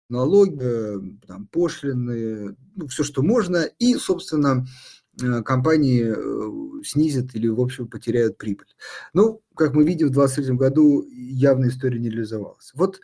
[0.08, 4.66] налоги, там, пошлины, ну, все, что можно, и, собственно, э,
[5.44, 8.66] компании э, снизят или, в общем, потеряют прибыль.
[9.12, 12.72] Ну, как мы видим, в 2023 году явная история не реализовалась.
[12.74, 13.00] Вот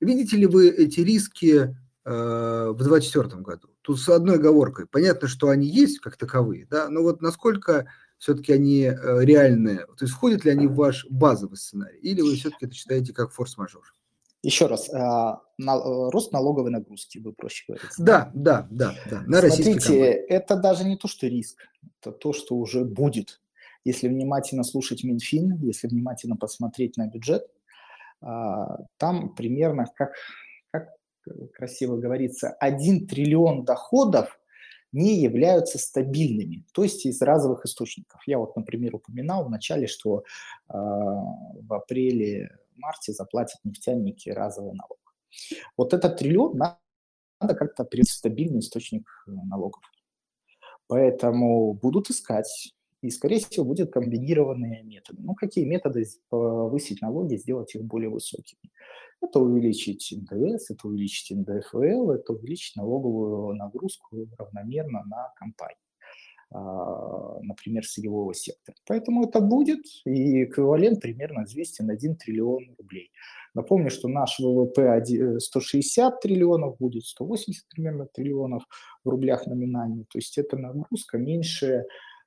[0.00, 3.68] видите ли вы эти риски э, в 2024 году?
[3.82, 4.86] Тут с одной оговоркой.
[4.86, 7.86] Понятно, что они есть как таковые, да, но вот насколько
[8.18, 12.66] все-таки они реальные, то есть входят ли они в ваш базовый сценарий, или вы все-таки
[12.66, 13.82] это считаете как форс-мажор?
[14.44, 17.88] Еще раз, а, на, рост налоговой нагрузки, вы проще говорите.
[17.96, 19.22] Да, да, да, да.
[19.26, 21.62] На Смотрите, это даже не то, что риск,
[22.00, 23.40] это то, что уже будет.
[23.86, 27.46] Если внимательно слушать Минфин, если внимательно посмотреть на бюджет,
[28.20, 30.12] а, там примерно, как,
[30.70, 30.90] как
[31.54, 34.38] красиво говорится, 1 триллион доходов
[34.92, 38.20] не являются стабильными, то есть из разовых источников.
[38.26, 40.22] Я вот, например, упоминал в начале, что э,
[40.72, 44.98] в апреле марте заплатят нефтяники разовый налог.
[45.76, 49.82] Вот этот триллион надо, как-то принять стабильный источник э, налогов.
[50.86, 55.22] Поэтому будут искать, и, скорее всего, будут комбинированные методы.
[55.22, 58.70] Ну, какие методы повысить налоги, сделать их более высокими?
[59.20, 65.83] Это увеличить НДС, это увеличить НДФЛ, это увеличить налоговую нагрузку равномерно на компании.
[66.56, 68.76] А, например, сырьевого сектора.
[68.86, 73.10] Поэтому это будет и эквивалент примерно 200 на 1 триллион рублей.
[73.54, 75.04] Напомню, что наш ВВП
[75.40, 78.62] 160 триллионов будет, 180 примерно триллионов
[79.02, 80.04] в рублях номинально.
[80.04, 81.86] То есть это нагрузка меньше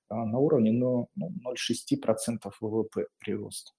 [0.10, 3.72] а, на уровне ну, 0,6% ВВП прироста.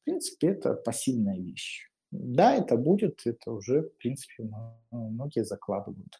[0.00, 1.90] В принципе, это пассивная вещь.
[2.10, 4.48] Да, это будет, это уже, в принципе,
[4.90, 6.18] многие закладывают.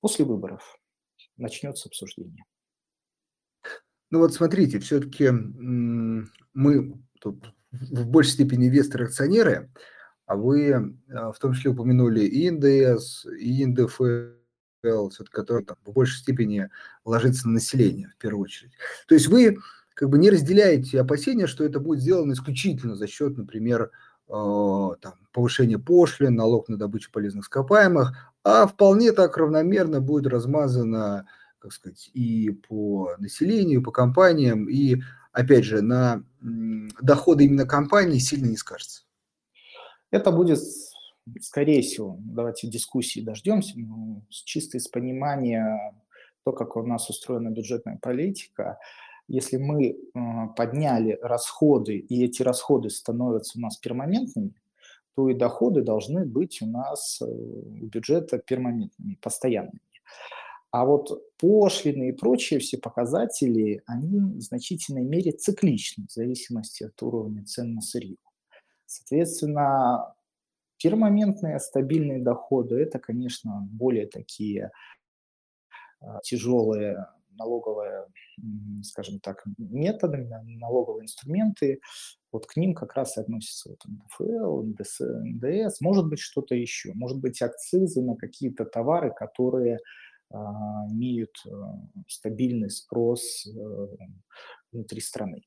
[0.00, 0.80] После выборов
[1.36, 2.44] начнется обсуждение.
[4.10, 9.70] Ну вот смотрите, все-таки мы тут в большей степени инвесторы-акционеры,
[10.26, 16.18] а вы а, в том числе упомянули и НДС, и НДФЛ, который там, в большей
[16.18, 16.68] степени
[17.04, 18.72] ложится на население в первую очередь.
[19.06, 19.58] То есть вы
[19.94, 23.90] как бы не разделяете опасения, что это будет сделано исключительно за счет, например,
[24.28, 31.26] а, там, повышения пошлин, налог на добычу полезных ископаемых, а вполне так равномерно будет размазано
[31.60, 34.96] как сказать, и по населению, по компаниям, и,
[35.32, 39.02] опять же, на доходы именно компании сильно не скажется.
[40.10, 40.58] Это будет,
[41.40, 45.94] скорее всего, давайте дискуссии дождемся, но чисто из понимания
[46.44, 48.78] то, как у нас устроена бюджетная политика,
[49.28, 49.96] если мы
[50.56, 54.54] подняли расходы, и эти расходы становятся у нас перманентными,
[55.14, 59.80] то и доходы должны быть у нас э, у бюджета перманентными, постоянными.
[60.70, 67.02] А вот пошлины и прочие все показатели, они в значительной мере цикличны в зависимости от
[67.02, 68.18] уровня цен на сырье.
[68.86, 70.14] Соответственно,
[70.78, 74.70] пермоментные стабильные доходы– это, конечно, более такие
[76.00, 77.06] а, тяжелые
[77.40, 78.06] налоговые,
[78.82, 81.80] скажем так, методы, налоговые инструменты,
[82.32, 86.92] вот к ним как раз и относятся вот НДФЛ, НДС, НДС, может быть что-то еще,
[86.94, 89.78] может быть акцизы на какие-то товары, которые
[90.32, 91.50] имеют э,
[92.06, 93.86] стабильный спрос э,
[94.72, 95.42] внутри страны.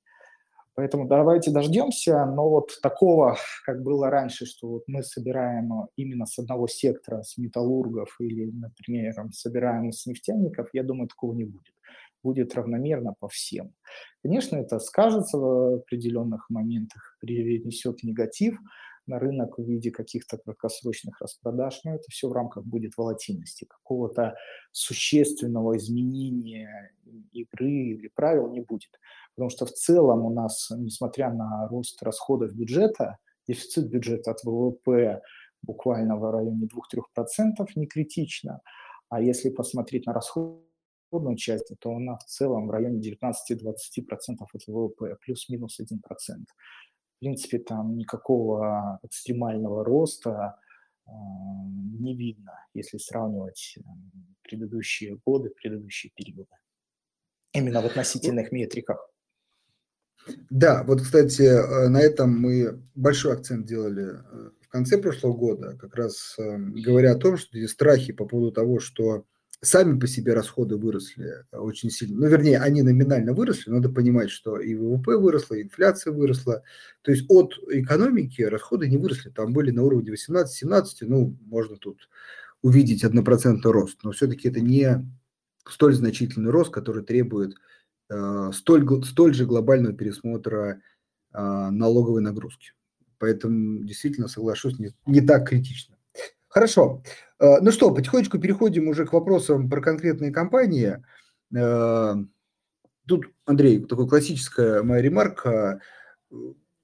[0.76, 6.40] Поэтому давайте дождемся, но вот такого, как было раньше, что вот мы собираем именно с
[6.40, 11.74] одного сектора, с металлургов или, например, собираем с нефтяников, я думаю, такого не будет.
[12.24, 13.74] Будет равномерно по всем.
[14.24, 18.58] Конечно, это скажется в определенных моментах, принесет негатив,
[19.08, 23.66] на рынок в виде каких-то краткосрочных распродаж, но это все в рамках будет волатильности.
[23.66, 24.36] Какого-то
[24.72, 26.92] существенного изменения
[27.32, 29.00] игры или правил не будет.
[29.36, 35.22] Потому что в целом у нас, несмотря на рост расходов бюджета, дефицит бюджета от ВВП
[35.62, 38.62] буквально в районе 2-3% не критично.
[39.10, 45.18] А если посмотреть на расходную часть, то она в целом в районе 19-20% от ВВП,
[45.22, 46.46] плюс-минус 1%
[47.24, 50.58] принципе, там никакого экстремального роста
[51.06, 51.12] э,
[52.00, 53.82] не видно, если сравнивать э,
[54.42, 56.52] предыдущие годы, предыдущие периоды.
[57.54, 59.10] Именно в относительных метриках.
[60.50, 64.18] Да, вот, кстати, э, на этом мы большой акцент делали
[64.60, 68.80] в конце прошлого года, как раз говоря о том, что эти страхи по поводу того,
[68.80, 69.26] что
[69.64, 72.20] сами по себе расходы выросли э, очень сильно.
[72.20, 76.64] Ну, вернее, они номинально выросли, надо понимать, что и ВВП выросло, и инфляция выросла.
[77.02, 82.10] То есть от экономики расходы не выросли, там были на уровне 18-17, ну, можно тут
[82.62, 85.06] увидеть однопроцентный рост, но все-таки это не
[85.66, 87.56] столь значительный рост, который требует
[88.10, 90.82] э, столь, столь же глобального пересмотра
[91.34, 92.74] э, налоговой нагрузки.
[93.18, 95.96] Поэтому действительно соглашусь, не, не так критично.
[96.50, 97.02] Хорошо.
[97.44, 101.04] Э, ну что, потихонечку переходим уже к вопросам про конкретные компании.
[101.54, 102.16] Э,
[103.06, 105.82] тут, Андрей, такая классическая моя ремарка.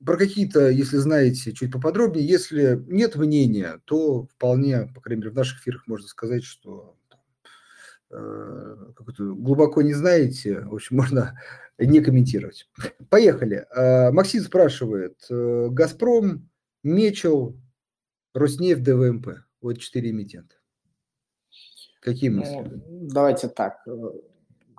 [0.05, 2.27] Про какие-то, если знаете, чуть поподробнее.
[2.27, 6.97] Если нет мнения, то вполне, по крайней мере, в наших эфирах можно сказать, что
[8.11, 8.75] э,
[9.17, 11.39] глубоко не знаете, в общем, можно
[11.77, 12.69] не комментировать.
[13.09, 13.65] Поехали.
[14.11, 15.25] Максим спрашивает.
[15.29, 16.49] Газпром,
[16.83, 17.57] Мечел,
[18.33, 19.48] Роснефть, ДВМП.
[19.61, 20.55] Вот четыре эмитента.
[22.01, 22.81] Какие ну, мысли?
[22.87, 23.85] Ну, давайте так.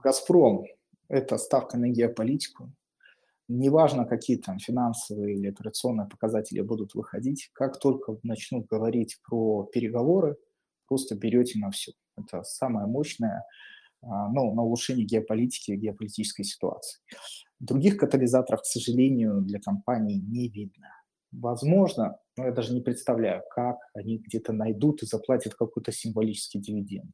[0.02, 0.64] Газпром–
[1.08, 2.72] это ставка на геополитику.
[3.48, 10.36] Неважно, какие там финансовые или операционные показатели будут выходить, как только начнут говорить про переговоры,
[10.86, 11.92] просто берете на все.
[12.16, 13.44] Это самое мощное
[14.02, 17.00] а, ну, на улучшение геополитики и геополитической ситуации.
[17.58, 20.88] Других катализаторов, к сожалению, для компании не видно.
[21.32, 27.12] Возможно, но я даже не представляю, как они где-то найдут и заплатят какой-то символический дивиденд.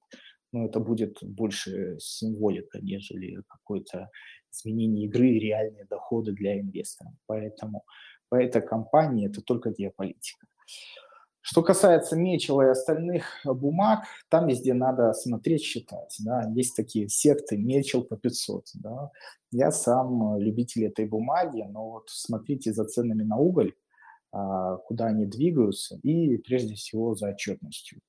[0.52, 4.10] Но это будет больше символика, нежели какое-то
[4.50, 7.12] изменение игры и реальные доходы для инвесторов.
[7.26, 7.84] Поэтому
[8.28, 10.46] по этой компании это только геополитика.
[11.48, 16.16] Что касается Мечела и остальных бумаг, там везде надо смотреть, считать.
[16.24, 16.50] Да.
[16.54, 18.64] Есть такие секты Мечел по 500.
[18.74, 19.10] Да.
[19.52, 23.74] Я сам любитель этой бумаги, но вот смотрите за ценами на уголь,
[24.86, 28.00] куда они двигаются, и прежде всего за отчетностью.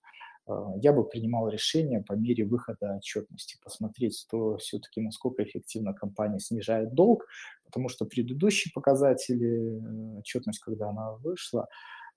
[0.48, 6.40] А, я бы принимал решение по мере выхода отчетности, посмотреть, то все-таки насколько эффективно компания
[6.40, 7.26] снижает долг,
[7.66, 11.68] потому что предыдущие показатели, э, отчетность, когда она вышла,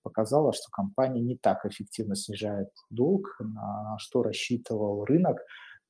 [0.03, 5.39] показала, что компания не так эффективно снижает долг, на что рассчитывал рынок,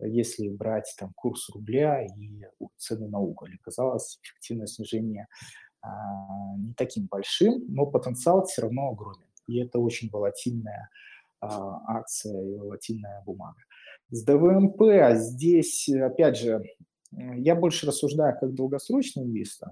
[0.00, 2.44] если брать там курс рубля и
[2.76, 3.56] цены на уголь.
[3.60, 5.28] Оказалось, эффективное снижение
[5.69, 5.69] а,
[6.58, 9.26] не таким большим, но потенциал все равно огромен.
[9.46, 10.88] И это очень волатильная
[11.40, 13.58] а, акция и волатильная бумага.
[14.10, 16.62] С ДВМП а здесь, опять же,
[17.12, 19.70] я больше рассуждаю как долгосрочный инвестор.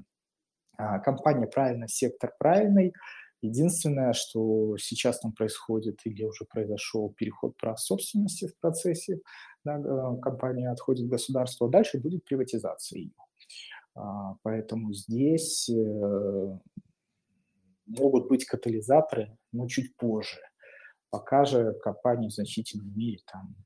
[0.77, 2.93] Компания правильная, сектор правильный.
[3.41, 9.21] Единственное, что сейчас там происходит или уже произошел переход прав собственности в процессе,
[9.65, 9.81] да,
[10.23, 13.13] компания отходит в государство, а дальше будет приватизация ее.
[13.99, 16.59] А, поэтому здесь э,
[17.87, 20.39] могут быть катализаторы, но чуть позже.
[21.11, 23.57] Пока же компания в значительной мере там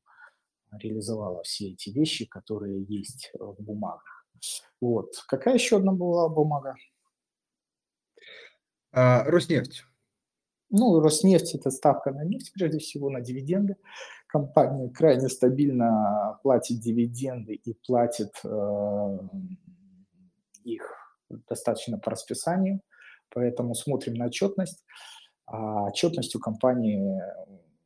[0.79, 4.27] реализовала все эти вещи, которые есть в бумагах.
[4.81, 5.13] Вот.
[5.29, 6.77] Какая еще одна была бумага?
[8.91, 9.85] А, Роснефть.
[10.71, 13.77] Ну, Роснефть– это ставка на нефть, прежде всего, на дивиденды.
[14.27, 19.19] Компания крайне стабильно платит дивиденды и платит э,
[20.65, 20.83] их
[21.49, 22.81] достаточно по расписанию,
[23.31, 24.85] поэтому смотрим на отчетность.
[25.47, 27.21] А отчетность у компании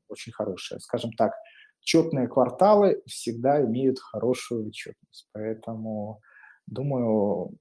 [0.09, 0.79] очень хорошая.
[0.79, 1.33] Скажем так,
[1.81, 6.21] четные кварталы всегда имеют хорошую отчетность, поэтому
[6.67, 7.57] думаю,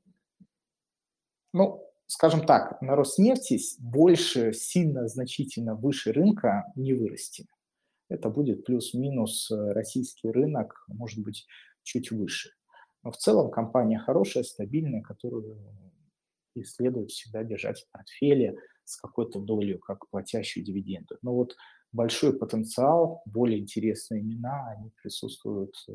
[1.54, 7.48] ну, скажем так, на Роснефти больше, сильно, значительно выше рынка не вырасти.
[8.10, 11.48] Это будет плюс-минус российский рынок, может быть,
[11.84, 12.52] чуть выше.
[13.06, 15.58] Но в целом компания хорошая, стабильная, которую
[16.56, 21.18] и следует всегда держать в портфеле с какой-то долей, как платящую дивиденды.
[21.22, 21.56] Но вот
[21.92, 25.94] большой потенциал, более интересные имена, они присутствуют э,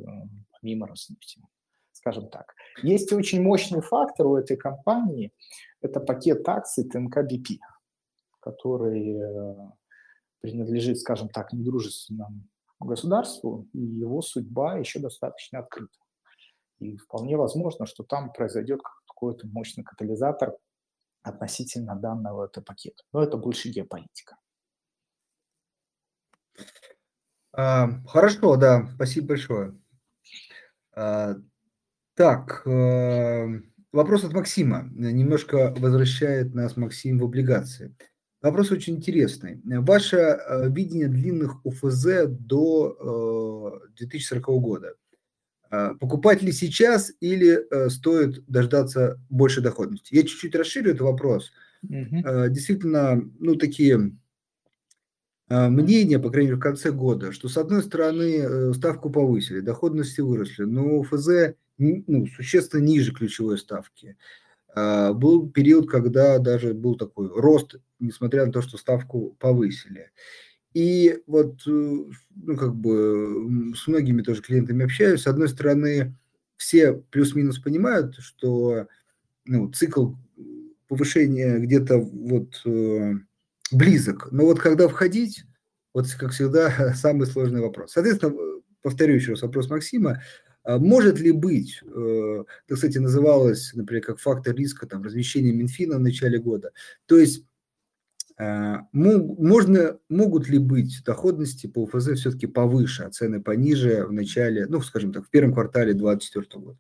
[0.53, 1.43] помимо Роснефти,
[1.91, 2.55] скажем так.
[2.83, 5.33] Есть очень мощный фактор у этой компании,
[5.81, 7.59] это пакет акций ТНК БП,
[8.39, 9.57] который э,
[10.41, 12.45] принадлежит, скажем так, недружественному
[12.79, 15.99] государству, и его судьба еще достаточно открыта.
[16.81, 20.57] И вполне возможно, что там произойдет какой-то мощный катализатор
[21.23, 23.03] относительно данного этого пакета.
[23.13, 24.37] Но это больше геополитика.
[27.53, 29.79] А, хорошо, да, спасибо большое.
[30.95, 31.35] А,
[32.15, 33.47] так, э,
[33.93, 34.89] вопрос от Максима.
[34.93, 37.95] Немножко возвращает нас Максим в облигации.
[38.43, 39.61] Вопрос очень интересный.
[39.65, 44.95] Ваше э, видение длинных УФЗ до 2040 э, года.
[45.71, 50.15] А, покупать ли сейчас или э, стоит дождаться большей доходности?
[50.15, 51.53] Я чуть-чуть расширю этот вопрос.
[51.83, 52.49] Угу.
[52.51, 54.13] Действительно, ну, такие
[55.49, 60.65] мнения, по крайней мере, в конце года, что, с одной стороны, ставку повысили, доходности выросли,
[60.65, 64.17] но ФЗ ну, существенно ниже ключевой ставки.
[64.75, 70.11] А, был период, когда даже был такой рост, несмотря на то, что ставку повысили.
[70.75, 75.23] И вот, э, ну, как бы, с многими тоже клиентами общаюсь.
[75.23, 76.15] С одной стороны,
[76.57, 78.87] все плюс-минус понимают, что
[79.47, 80.13] ну, цикл
[80.87, 83.15] повышения где-то вот э,
[83.73, 84.29] близок.
[84.31, 85.45] Но вот когда входить,
[85.93, 87.93] вот, как всегда, самый сложный вопрос.
[87.93, 88.37] Соответственно,
[88.83, 90.23] повторю еще раз вопрос Максима.
[90.63, 95.97] А может ли быть, э, это, кстати, называлось, например, как фактор риска там, размещения Минфина
[95.97, 96.73] в начале года,
[97.07, 97.45] то есть
[98.93, 104.81] можно, могут ли быть доходности по УФЗ все-таки повыше, а цены пониже в начале, ну,
[104.81, 106.79] скажем так, в первом квартале 2024 года?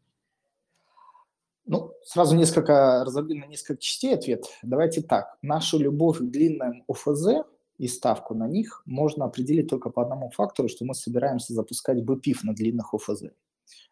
[1.67, 4.45] Ну, сразу несколько, разобью на несколько частей ответ.
[4.63, 5.37] Давайте так.
[5.43, 7.45] Нашу любовь к длинным УФЗ
[7.79, 12.43] и ставку на них можно определить только по одному фактору, что мы собираемся запускать БПИФ
[12.45, 13.25] на длинных УФЗ.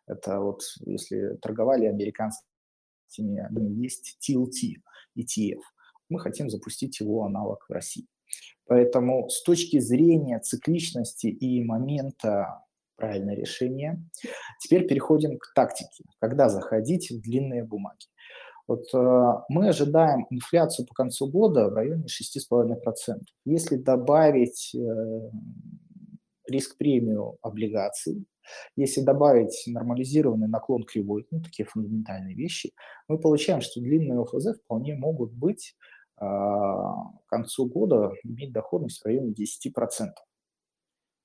[0.07, 3.47] Это вот если торговали американскими,
[3.83, 4.83] есть TLT,
[5.19, 5.61] ETF.
[6.09, 8.07] Мы хотим запустить его аналог в России.
[8.67, 12.63] Поэтому с точки зрения цикличности и момента
[12.99, 14.05] правильное решение.
[14.61, 18.07] Теперь переходим к тактике, когда заходить в длинные бумаги.
[18.67, 23.23] Вот э, мы ожидаем инфляцию по концу года в районе 6,5%.
[23.47, 25.31] Если добавить э,
[26.49, 28.27] риск-премию облигаций,
[28.77, 32.73] если добавить нормализированный наклон кривой, ну, такие фундаментальные вещи,
[33.07, 35.75] мы получаем, что длинные ОФЗ вполне могут быть
[36.19, 40.09] к концу года иметь доходность в районе 10%.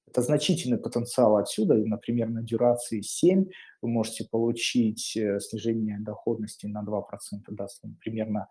[0.07, 1.75] Это значительный потенциал отсюда.
[1.75, 3.45] Например, на дюрации 7
[3.81, 7.03] вы можете получить э, снижение доходности на 2%,
[7.47, 8.47] даст вам примерно,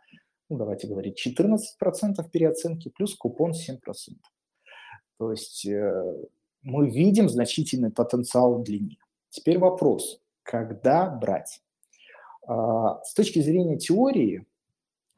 [0.48, 1.58] ну, давайте говорить, 14%
[2.32, 3.78] переоценки плюс купон 7%.
[5.18, 6.26] То есть э,
[6.62, 8.96] мы видим значительный потенциал в длине.
[9.28, 11.60] Теперь вопрос, когда брать?
[12.46, 14.46] А, с точки зрения теории,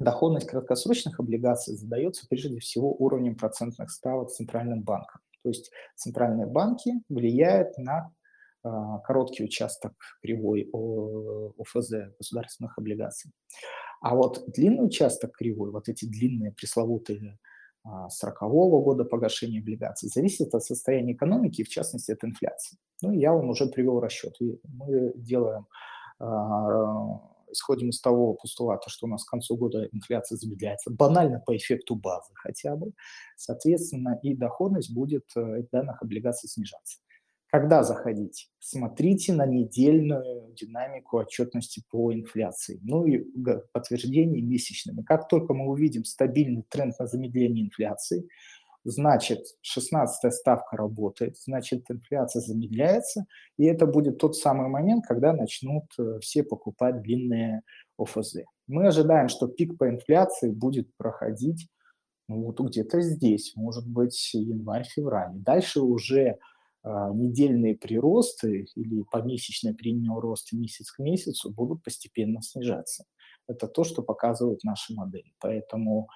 [0.04, 5.20] доходность краткосрочных облигаций задается прежде всего уровнем процентных ставок Центральным банком.
[5.42, 8.10] То есть центральные банки влияют на
[8.62, 9.92] а, короткий участок
[10.22, 13.30] кривой ОФЗ государственных облигаций.
[14.00, 17.38] А вот длинный участок кривой, вот эти длинные пресловутые
[18.08, 22.78] 40 -го года погашения облигаций зависит от состояния экономики, в частности от инфляции.
[23.02, 24.34] Ну, я вам уже привел расчет.
[24.40, 25.66] Мы делаем,
[26.18, 31.56] а, исходим из того постулата, что у нас к концу года инфляция замедляется, банально по
[31.56, 32.92] эффекту базы хотя бы.
[33.36, 36.98] Соответственно, и доходность будет э, данных облигаций снижаться.
[37.54, 38.50] Когда заходить?
[38.58, 42.80] Смотрите на недельную динамику отчетности по инфляции.
[42.82, 43.24] Ну и
[43.72, 45.02] подтверждение месячными.
[45.02, 48.28] Как только мы увидим стабильный тренд на замедление инфляции,
[48.84, 53.26] значит 16 ставка работает, значит инфляция замедляется,
[53.56, 57.62] и это будет тот самый момент, когда начнут э, все покупать длинные
[57.98, 58.38] ОФЗ.
[58.66, 61.68] Мы ожидаем, что пик по инфляции будет проходить
[62.28, 65.34] ну, вот где-то здесь, может быть, январь-февраль.
[65.34, 66.38] Дальше уже
[66.82, 73.04] а, недельные приросты или помесячные премиум роста месяц к месяцу будут постепенно снижаться.
[73.46, 75.32] Это то, что показывает наша модель.
[75.38, 76.08] Поэтому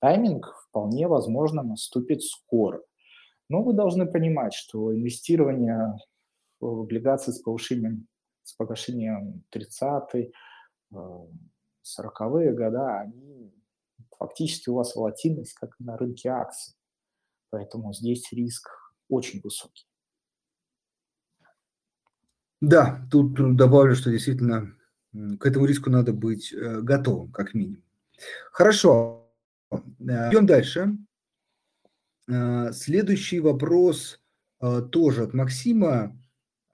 [0.00, 2.82] тайминг вполне возможно наступит скоро.
[3.48, 5.94] Но вы должны понимать, что инвестирование
[6.60, 8.06] в облигации с повышением,
[8.42, 10.32] с погашением 30-е,
[10.92, 13.52] 40-е года, они
[14.18, 16.74] фактически у вас волатильность, как на рынке акций.
[17.50, 18.68] Поэтому здесь риск
[19.08, 19.86] очень высокий.
[22.60, 24.74] Да, тут добавлю, что действительно
[25.38, 27.82] к этому риску надо быть э, готовым, как минимум.
[28.50, 29.25] Хорошо.
[29.70, 30.96] Идем дальше.
[32.72, 34.20] Следующий вопрос
[34.90, 36.16] тоже от Максима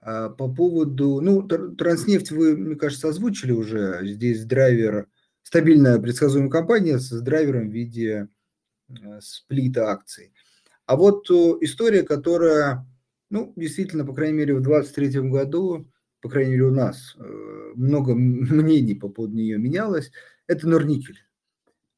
[0.01, 3.99] по поводу, ну, Транснефть вы, мне кажется, озвучили уже.
[4.03, 5.07] Здесь драйвер,
[5.43, 8.27] стабильная предсказуемая компания с драйвером в виде
[9.19, 10.33] сплита акций.
[10.85, 12.85] А вот история, которая,
[13.29, 15.89] ну, действительно, по крайней мере, в 2023 году,
[16.21, 17.15] по крайней мере, у нас
[17.75, 20.11] много мнений по поводу нее менялось,
[20.47, 21.19] это Норникель.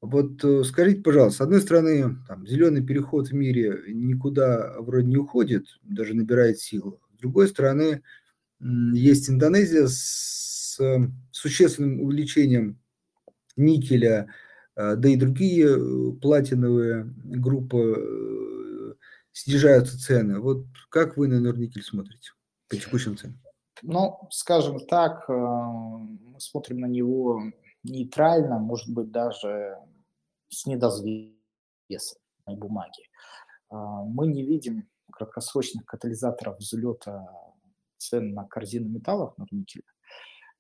[0.06, 5.18] Вот э, скажите, пожалуйста, с одной стороны, там, зеленый переход в мире никуда вроде не
[5.18, 7.02] уходит, даже набирает силу.
[7.16, 8.04] С другой стороны,
[8.60, 10.80] есть Индонезия с
[11.32, 12.80] существенным увеличением
[13.56, 14.28] никеля,
[14.76, 18.98] э, да и другие э, платиновые группы
[19.32, 20.40] снижаются цены.
[20.40, 22.32] Вот как вы на Норникель смотрите
[22.70, 23.40] по текущим ценам?
[23.82, 27.42] Ну, скажем так, мы смотрим на него
[27.84, 29.78] нейтрально, может быть, даже
[30.50, 31.36] с недозвесом
[32.48, 33.04] бумаги.
[33.70, 37.28] А, мы не видим краткосрочных катализаторов взлета
[37.98, 39.86] цен на корзину металлов на никеле.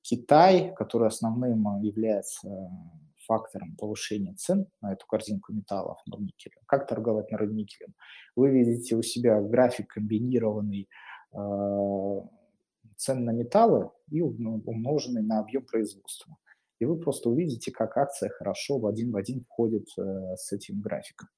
[0.02, 2.70] Китай, который основным является
[3.26, 6.56] фактором повышения цен на эту корзинку металлов на никеле.
[6.68, 7.94] Как торговать на никелем?
[8.36, 10.88] Вы видите у себя график комбинированный
[11.34, 12.22] э,
[12.98, 16.38] цен на металлы и умноженный на объем производства
[16.80, 20.82] и вы просто увидите, как акция хорошо в один в один входит э, с этим
[20.82, 21.30] графиком.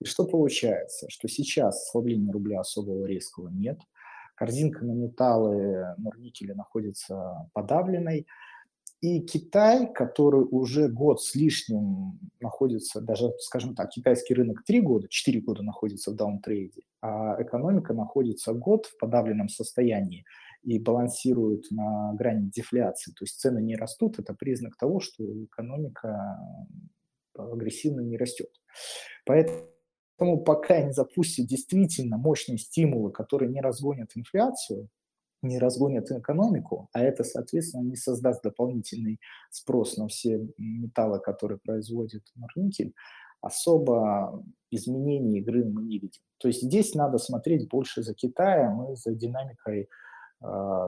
[0.00, 1.06] И что получается?
[1.08, 3.80] Что сейчас ослабления рубля особого резкого нет,
[4.34, 8.26] корзинка на металлы Норникеля находится подавленной,
[9.02, 15.08] и Китай, который уже год с лишним находится, даже, скажем так, китайский рынок 3 года,
[15.10, 20.24] 4 года находится в даунтрейде, а экономика находится год в подавленном состоянии
[20.62, 26.38] и балансируют на грани дефляции, то есть цены не растут, это признак того, что экономика
[27.36, 28.50] агрессивно не растет.
[29.24, 34.88] Поэтому пока не запустят действительно мощные стимулы, которые не разгонят инфляцию,
[35.42, 39.18] не разгонят экономику, а это, соответственно, не создаст дополнительный
[39.50, 42.94] спрос на все металлы, которые производит Норникель,
[43.40, 46.22] особо изменений игры мы не видим.
[46.38, 49.88] То есть здесь надо смотреть больше за Китаем и за динамикой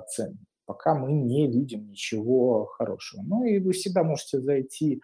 [0.08, 0.38] цен.
[0.66, 3.22] Пока мы не видим ничего хорошего.
[3.22, 5.02] Ну и вы всегда можете зайти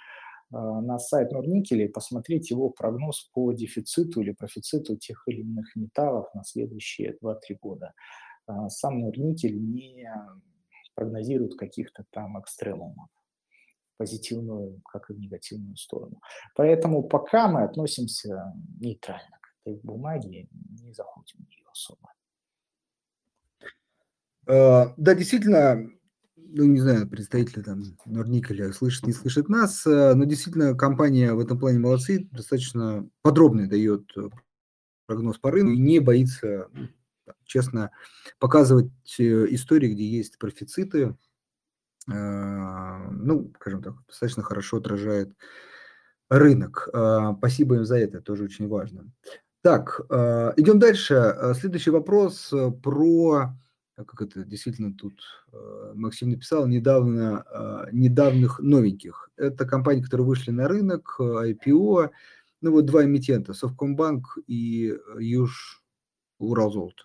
[0.52, 5.76] а, на сайт Норникеля и посмотреть его прогноз по дефициту или профициту тех или иных
[5.76, 7.92] металлов на следующие 2-3 года.
[8.46, 10.10] А, сам Норникель не
[10.94, 13.08] прогнозирует каких-то там экстремумов
[13.96, 16.22] позитивную, как и в негативную сторону.
[16.56, 20.48] Поэтому пока мы относимся нейтрально к этой бумаге,
[20.82, 22.10] не заходим в нее особо.
[24.50, 25.88] А, да, действительно,
[26.36, 31.38] ну, не знаю, представители там Норникеля слышат, не слышат нас, а, но действительно компания в
[31.38, 34.28] этом плане молодцы, достаточно подробный дает э,
[35.06, 36.88] прогноз по рынку и не боится, ну,
[37.44, 37.92] честно,
[38.40, 38.90] показывать
[39.20, 41.16] э, истории, где есть профициты,
[42.06, 45.30] ну, скажем так, достаточно хорошо отражает
[46.28, 46.88] рынок.
[47.38, 49.12] Спасибо им за это, тоже очень важно.
[49.60, 50.00] Так,
[50.56, 51.36] идем дальше.
[51.54, 53.54] Следующий вопрос э, про
[54.04, 55.20] как это действительно тут
[55.52, 59.30] э, Максим написал, недавно, э, недавних новеньких.
[59.36, 62.10] Это компании, которые вышли на рынок, IPO,
[62.60, 65.82] ну вот два эмитента, Совкомбанк и Юж
[66.38, 67.04] Уралзолото.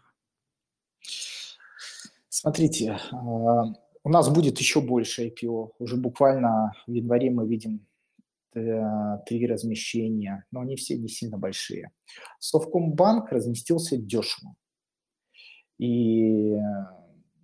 [2.29, 5.71] Смотрите, у нас будет еще больше IPO.
[5.79, 7.85] Уже буквально в январе мы видим
[8.51, 11.91] три размещения, но они все не сильно большие.
[12.39, 14.55] Совкомбанк разместился дешево.
[15.77, 16.59] И э,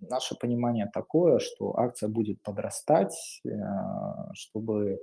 [0.00, 3.50] наше понимание такое, что акция будет подрастать, э,
[4.34, 5.00] чтобы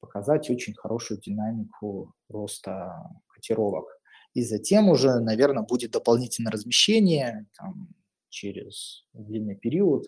[0.00, 2.94] показать очень хорошую динамику роста
[3.28, 3.98] котировок.
[4.34, 7.88] И затем уже, наверное, будет дополнительное размещение там,
[8.28, 10.06] через длинный период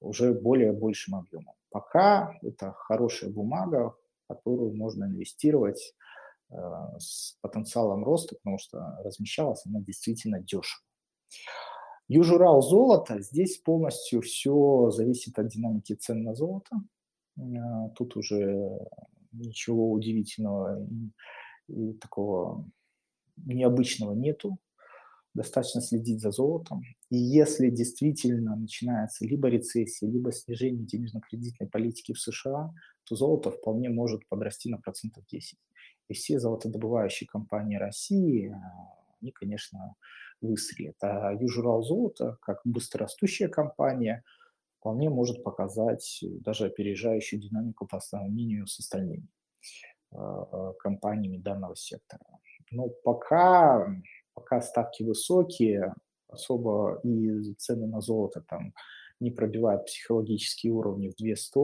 [0.00, 1.54] уже более большим объемом.
[1.70, 3.94] Пока это хорошая бумага,
[4.24, 5.94] в которую можно инвестировать
[6.50, 6.54] э,
[6.98, 10.82] с потенциалом роста, потому что размещалась она действительно дешево.
[12.08, 16.76] Южурал золото, здесь полностью все зависит от динамики цен на золото.
[17.38, 18.78] А, тут уже
[19.32, 20.88] ничего удивительного
[21.68, 22.66] и, такого
[23.36, 24.58] необычного нету.
[25.34, 26.82] Достаточно следить за золотом.
[27.10, 32.72] И если действительно начинается либо рецессия, либо снижение денежно-кредитной политики в США,
[33.04, 35.58] то золото вполне может подрасти на процентов 10.
[36.08, 39.94] И все золотодобывающие компании России, а, они, конечно,
[40.40, 40.96] выстрелит.
[41.02, 44.24] А Южурал Золото, как быстрорастущая компания,
[44.78, 49.28] вполне может показать даже опережающую динамику по сравнению с остальными.
[50.80, 52.24] компаниями данного сектора.
[52.70, 53.88] Но пока,
[54.34, 55.94] пока ставки высокие,
[56.28, 58.74] особо и цены на золото там
[59.20, 61.58] не пробивают психологические уровни в 200,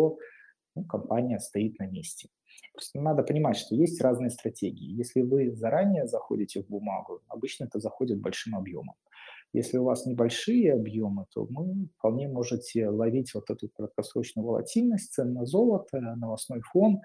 [0.77, 2.29] ну, компания стоит на месте.
[2.75, 4.97] Просто надо понимать, что есть разные стратегии.
[4.97, 8.97] Если вы заранее заходите в бумагу, обычно это заходит большим объемом.
[9.53, 15.33] Если у вас небольшие объемы, то вы вполне можете ловить вот эту краткосрочную волатильность цен
[15.33, 17.01] на золото, новостной фон,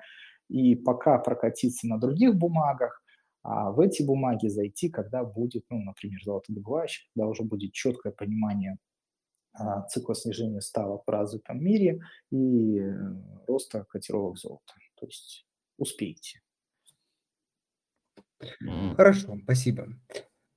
[0.49, 3.03] и пока прокатиться на других бумагах,
[3.43, 8.77] а в эти бумаги зайти, когда будет, ну, например, золотодобывающий, когда уже будет четкое понимание
[9.53, 12.01] а, цикла снижения ставок в развитом мире
[12.31, 12.91] и э,
[13.47, 14.73] роста котировок золота.
[14.95, 15.45] То есть
[15.79, 16.41] успеете.
[18.95, 19.87] Хорошо, спасибо.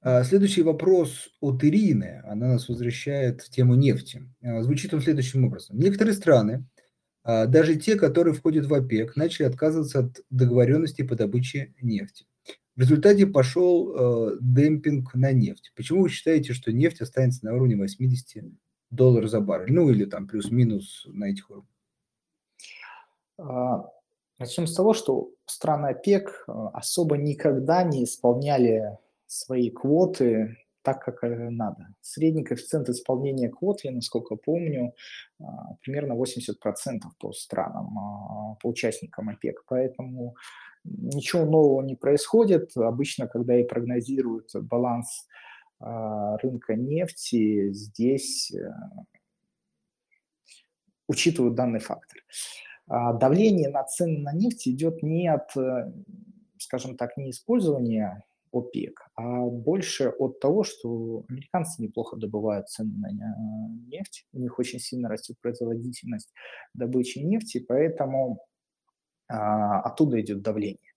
[0.00, 2.22] А, следующий вопрос от Ирины.
[2.24, 4.22] Она нас возвращает в тему нефти.
[4.42, 5.78] А, звучит он следующим образом.
[5.78, 6.66] Некоторые страны,
[7.24, 12.26] даже те, которые входят в ОПЕК, начали отказываться от договоренности по добыче нефти.
[12.74, 15.72] В результате пошел демпинг на нефть.
[15.76, 18.44] Почему вы считаете, что нефть останется на уровне 80
[18.90, 19.72] долларов за баррель?
[19.72, 21.70] Ну или там плюс-минус на этих уровнях?
[24.42, 31.22] Начнем с того, что страны ОПЕК э, особо никогда не исполняли свои квоты так, как
[31.22, 31.94] э, надо.
[32.00, 34.94] Средний коэффициент исполнения квот, я насколько помню,
[35.40, 39.62] а, примерно 80% по странам, по участникам ОПЕК.
[39.68, 40.34] Поэтому
[40.82, 42.76] ничего нового не происходит.
[42.76, 45.28] Обычно, когда и прогнозируют баланс
[45.78, 48.72] рынка нефти, здесь э,
[51.06, 52.18] учитывают данный фактор.
[52.88, 55.92] А, давление на цены на нефть идет не от, э,
[56.58, 63.08] скажем так, не использования ОПЕК, а больше от того, что американцы неплохо добывают цены на
[63.08, 66.32] э, нефть, у них очень сильно растет производительность
[66.74, 68.44] добычи нефти, поэтому
[69.28, 70.92] а, оттуда идет давление.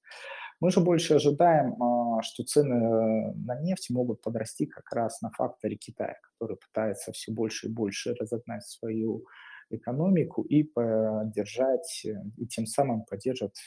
[0.60, 5.78] Мы же больше ожидаем, а, что цены на нефть могут подрасти как раз на факторе
[5.78, 9.24] Китая, который пытается все больше и больше разогнать свою
[9.70, 13.57] экономику и поддержать, э, и тем самым поддерживать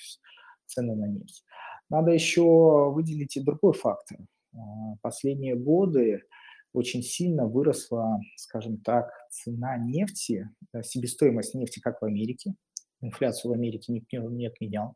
[0.66, 1.44] цены на нефть.
[1.90, 4.18] Надо еще выделить и другой фактор.
[4.55, 6.22] А, последние годы
[6.72, 12.55] очень сильно выросла, скажем так, цена нефти, э, себестоимость нефти, как в Америке.
[13.01, 14.94] Инфляцию в Америке никто не отменял.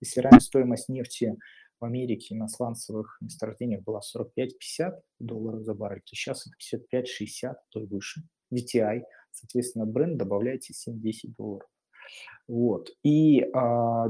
[0.00, 1.36] Если раньше стоимость нефти
[1.80, 6.56] в Америке на сланцевых месторождениях была 45-50 долларов за баррель, то сейчас это
[6.96, 8.22] 55-60, то и выше.
[8.52, 9.02] VTI
[9.36, 11.68] соответственно, бренд добавляете 7-10 долларов.
[12.48, 12.90] Вот.
[13.02, 14.06] И а,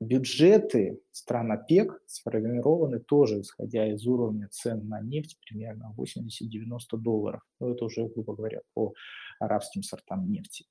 [0.00, 7.40] бюджеты стран ОПЕК сформированы тоже, исходя из уровня цен на нефть, примерно 80-90 долларов.
[7.60, 8.92] Но это уже, грубо говоря, по
[9.40, 10.66] арабским сортам нефти.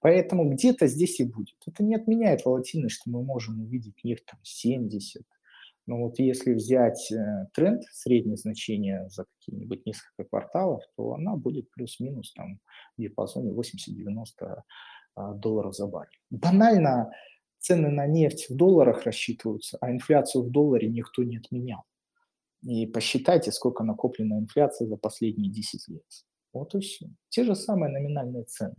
[0.00, 1.56] Поэтому где-то здесь и будет.
[1.66, 5.24] Это не отменяет волатильность, что мы можем увидеть нефть там 70,
[5.90, 11.68] но вот если взять э, тренд, среднее значение за какие-нибудь несколько кварталов, то она будет
[11.72, 12.60] плюс-минус там
[13.00, 14.62] диапазоне 80-90
[15.14, 16.18] а, долларов за баррель.
[16.30, 17.12] Банально
[17.58, 21.84] цены на нефть в долларах рассчитываются, а инфляцию в долларе никто не отменял.
[22.62, 26.04] И посчитайте, сколько накоплена инфляция за последние 10 лет.
[26.52, 27.06] Вот и все.
[27.28, 28.74] Те же самые номинальные цены.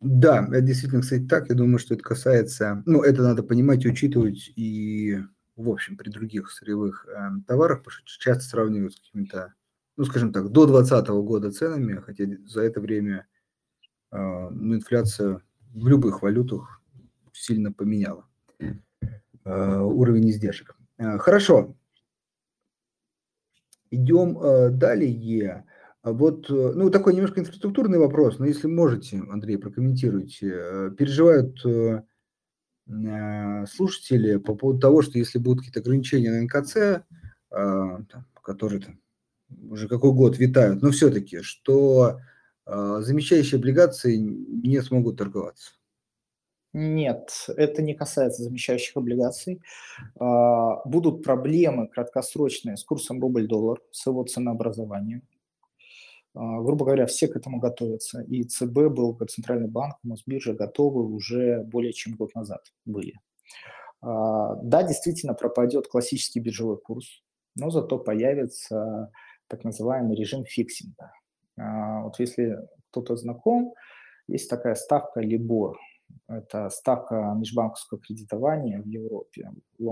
[0.00, 1.48] Да, это действительно, кстати, так.
[1.48, 5.18] Я думаю, что это касается, ну, это надо понимать и учитывать и,
[5.56, 9.54] в общем, при других сырьевых э, товарах, потому что часто сравнивают с какими-то,
[9.98, 13.26] ну, скажем так, до 2020 года ценами, хотя за это время
[14.12, 15.42] э, ну, инфляция
[15.74, 16.80] в любых валютах
[17.32, 18.24] сильно поменяла
[18.60, 20.76] э, уровень издержек.
[20.98, 21.74] Э, хорошо.
[23.90, 25.64] Идем далее.
[26.02, 30.52] А вот, э, ну, такой немножко инфраструктурный вопрос, но если можете, Андрей, прокомментируйте.
[30.54, 32.04] Э, переживают э,
[33.66, 37.04] слушатели по поводу того, что если будут какие-то ограничения на НКЦ,
[38.42, 39.00] которые там
[39.70, 42.20] уже какой год витают, но все-таки, что
[42.66, 45.72] замещающие облигации не смогут торговаться.
[46.74, 49.62] Нет, это не касается замещающих облигаций.
[50.20, 55.22] А, будут проблемы краткосрочные с курсом рубль-доллар, с его ценообразованием.
[56.34, 58.20] А, грубо говоря, все к этому готовятся.
[58.20, 63.14] И ЦБ был, как центральный банк, Мосбиржа готовы уже более чем год назад были.
[64.02, 67.22] А, да, действительно пропадет классический биржевой курс,
[67.56, 69.10] но зато появится
[69.48, 71.12] так называемый режим фиксинга.
[71.58, 72.58] А, вот если
[72.90, 73.74] кто-то знаком,
[74.28, 75.74] есть такая ставка Libor.
[76.28, 79.82] Это ставка межбанковского кредитования в Европе, в,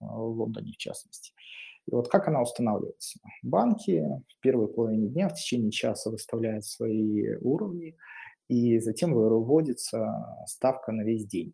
[0.00, 1.32] в Лондоне в частности.
[1.86, 3.18] И вот как она устанавливается?
[3.42, 7.96] Банки в первой половине дня в течение часа выставляют свои уровни,
[8.48, 11.52] и затем выводится ставка на весь день.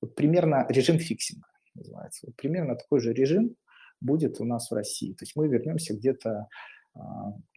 [0.00, 2.26] Вот примерно режим фиксинга называется.
[2.26, 3.56] Вот примерно такой же режим
[4.00, 5.12] будет у нас в России.
[5.12, 6.48] То есть мы вернемся где-то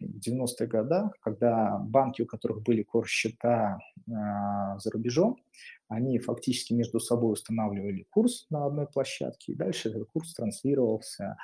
[0.00, 3.78] в 90-х годах, когда банки, у которых были курс-счета
[4.10, 5.38] а, за рубежом,
[5.88, 11.36] они фактически между собой устанавливали курс на одной площадке, и дальше этот курс транслировался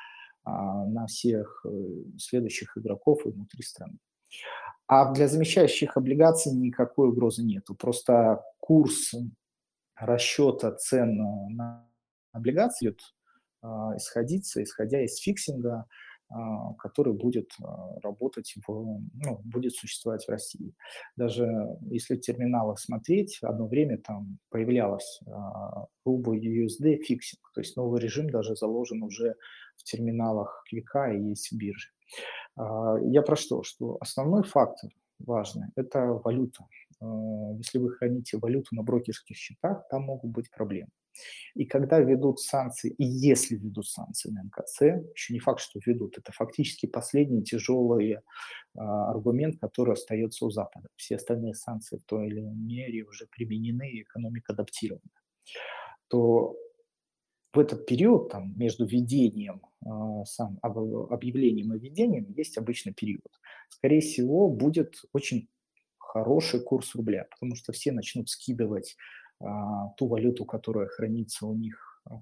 [0.44, 1.68] а, на всех э,
[2.18, 3.98] следующих игроков внутри страны.
[4.86, 7.74] А для замещающих облигаций никакой угрозы нету.
[7.74, 9.14] Просто курс
[9.96, 11.16] расчета цен
[11.56, 11.88] на
[12.32, 13.00] облигации будет
[13.96, 15.84] исходиться, исходя из фиксинга, а,
[16.78, 20.74] который будет а, работать, в, ну, будет существовать в России.
[21.16, 21.46] Даже
[21.82, 25.20] если в смотреть, одно время там появлялось
[26.04, 29.34] рубль USD фиксинг, то есть новый режим даже заложен уже
[29.76, 31.90] в терминалах QUIK а и есть в бирже.
[32.56, 33.62] А, я про что?
[33.62, 36.64] Что основной фактор важный– это валюта.
[37.58, 40.90] Если вы храните валюту на брокерских счетах, там могут быть проблемы.
[41.54, 44.82] И когда введут санкции, и если введут санкции на НКЦ,
[45.14, 48.20] еще не факт, что введут, это фактически последний тяжелый э,
[48.74, 50.88] аргумент, который остается у Запада.
[50.96, 55.02] Все остальные санкции в той или иной мере уже применены, и экономика адаптирована.
[56.08, 56.56] То
[57.52, 63.40] в этот период там, между введением, э, сам, об, объявлением и введением есть обычный период.
[63.70, 65.48] Скорее всего, будет очень
[66.16, 72.00] хороший курс рубля, потому что все начнут скидывать а, ту валюту, которая хранится у них
[72.04, 72.20] а,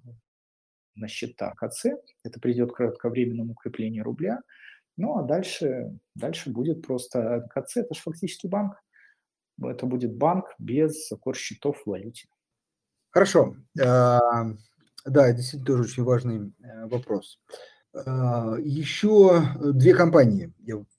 [0.94, 1.86] на счетах АЦ.
[2.22, 4.40] Это придет к кратковременному укреплению рубля.
[4.96, 8.74] Ну а дальше, дальше будет просто КЦ, это же фактически банк.
[9.62, 12.26] Это будет банк без счетов в валюте.
[13.10, 13.56] Хорошо.
[13.80, 14.20] А,
[15.04, 17.40] да, действительно тоже очень важный э, вопрос.
[17.94, 19.40] Еще
[19.72, 20.52] две компании.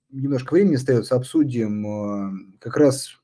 [0.09, 3.19] Немножко времени остается, обсудим как раз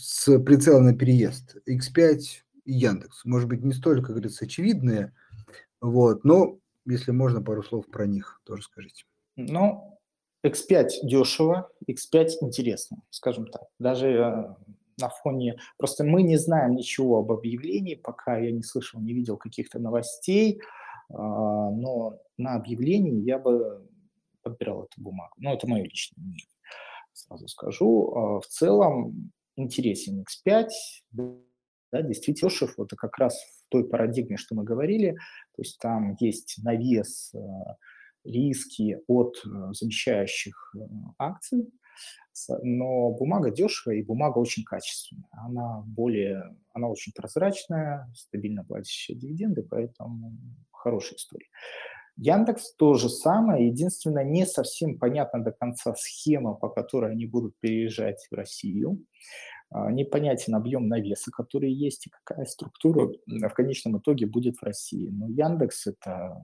[0.00, 1.56] с прицелом на переезд.
[1.68, 2.20] X5
[2.64, 3.24] и Яндекс.
[3.24, 5.12] Может быть, не столько, как говорится, очевидные,
[5.80, 9.04] вот, но если можно, пару слов про них тоже скажите.
[9.36, 9.98] Ну,
[10.44, 13.62] X5 дешево, X5 интересно, скажем так.
[13.78, 14.54] Даже э,
[14.98, 15.58] на фоне...
[15.78, 20.58] Просто мы не знаем ничего об объявлении, пока я не слышал, не видел каких-то новостей,
[20.58, 20.62] э,
[21.12, 23.86] но на объявлении я бы
[24.42, 25.34] подбирал эту бумагу.
[25.36, 26.46] Ну, это мое личное мнение,
[27.12, 28.10] сразу скажу.
[28.10, 30.68] Э, в целом, интересен X5,
[31.92, 35.12] да, действительно, дешев, это как раз в той парадигме, что мы говорили,
[35.56, 37.38] то есть там есть навес, э,
[38.24, 40.80] риски от э, замещающих э,
[41.18, 41.70] акций,
[42.62, 45.28] но бумага дешевая и бумага очень качественная.
[45.32, 50.38] Она более, она очень прозрачная, стабильно платящая дивиденды, поэтому
[50.70, 51.48] хорошая история.
[52.22, 57.54] Яндекс то же самое, единственное, не совсем понятна до конца схема, по которой они будут
[57.60, 59.02] переезжать в Россию.
[59.70, 65.08] А, непонятен объем навеса, который есть, и какая структура в конечном итоге будет в России.
[65.08, 66.42] Но Яндекс это,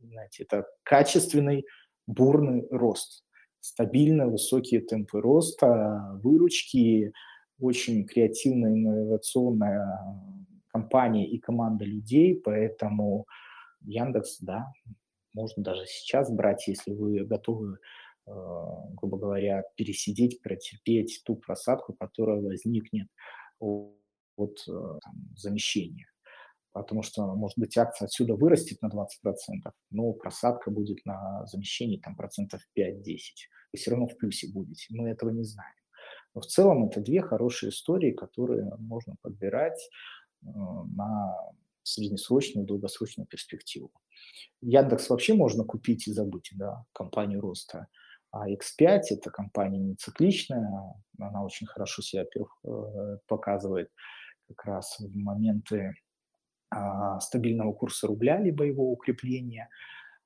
[0.00, 1.66] знаете, это качественный
[2.06, 3.22] бурный рост,
[3.60, 7.12] стабильно высокие темпы роста, выручки,
[7.60, 9.94] очень креативная, инновационная
[10.68, 13.26] компания и команда людей, поэтому
[13.82, 14.72] Яндекс, да,
[15.34, 17.78] можно даже сейчас брать, если вы готовы,
[18.26, 18.30] э,
[18.94, 23.08] грубо говоря, пересидеть, протерпеть ту просадку, которая возникнет
[23.58, 26.06] от э, там, замещения.
[26.72, 32.14] Потому что, может быть, акция отсюда вырастет на 20%, но просадка будет на замещении там,
[32.14, 33.02] процентов 5-10.
[33.72, 34.86] Вы все равно в плюсе будете.
[34.90, 35.74] Мы этого не знаем.
[36.34, 39.80] Но в целом это две хорошие истории, которые можно подбирать
[40.42, 41.34] э, на
[41.88, 43.90] среднесрочную, долгосрочную перспективу.
[44.60, 47.86] Яндекс вообще можно купить и забыть, да, компанию роста.
[48.30, 50.68] А X5– это компания не цикличная,
[51.18, 53.90] она очень хорошо себя э, показывает
[54.48, 55.94] как раз в моменты
[56.70, 59.68] а, стабильного курса рубля, либо его укрепления,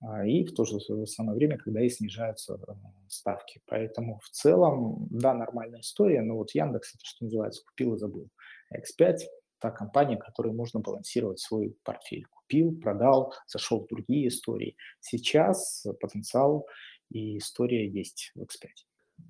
[0.00, 2.72] а, и в то же самое время, когда и снижаются э,
[3.08, 3.60] ставки.
[3.66, 8.28] Поэтому в целом, да, нормальная история, но вот Яндекс, это что называется, купил и забыл.
[8.74, 9.18] X5–
[9.62, 14.76] та компания, которой можно балансировать свой портфель купил, продал, зашел в другие истории.
[15.00, 16.66] Сейчас потенциал
[17.10, 18.68] и история есть в X5.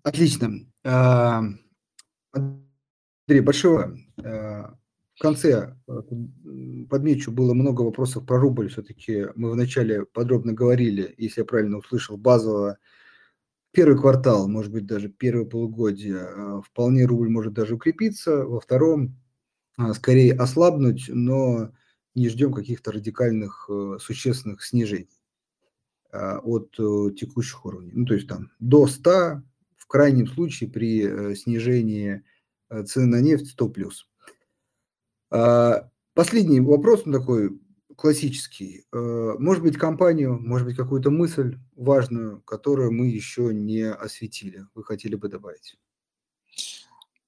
[0.03, 0.51] Отлично.
[0.85, 1.43] А,
[2.33, 3.95] Андрей, большое.
[4.24, 4.74] А,
[5.14, 5.93] в конце э,
[6.89, 8.70] подмечу, было много вопросов про рубль.
[8.70, 12.78] Все-таки мы вначале подробно говорили, если я правильно услышал, базово
[13.72, 19.16] первый квартал, может быть, даже первое полугодие, а, вполне рубль может даже укрепиться, во втором
[19.95, 21.73] скорее ослабнуть, но
[22.14, 25.23] не ждем каких-то радикальных, э, существенных снижений
[26.11, 27.93] а, от э, текущих уровней.
[27.95, 29.43] Ну, то есть там до 100,
[29.77, 32.23] в крайнем случае при э, снижении
[32.87, 34.09] цены на нефть 100 плюс.
[35.31, 37.59] А, Последний вопрос, он такой
[37.97, 38.85] классический.
[38.93, 45.14] Может быть, компанию, может быть, какую-то мысль важную, которую мы еще не осветили, вы хотели
[45.14, 45.79] бы добавить?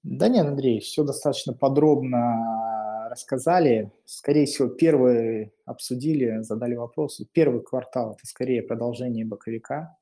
[0.05, 3.91] Да нет, Андрей, все достаточно подробно рассказали.
[4.05, 7.27] Скорее всего, первые обсудили, задали вопросы.
[7.33, 9.97] Первый квартал– это скорее продолжение боковика.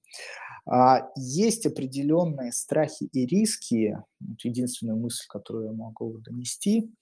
[0.66, 3.96] А, есть определенные страхи и риски.
[4.42, 6.92] Единственная мысль, которую я могу донести,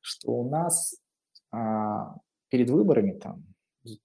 [0.00, 0.96] что у нас
[1.52, 2.16] а,
[2.48, 3.44] перед выборами там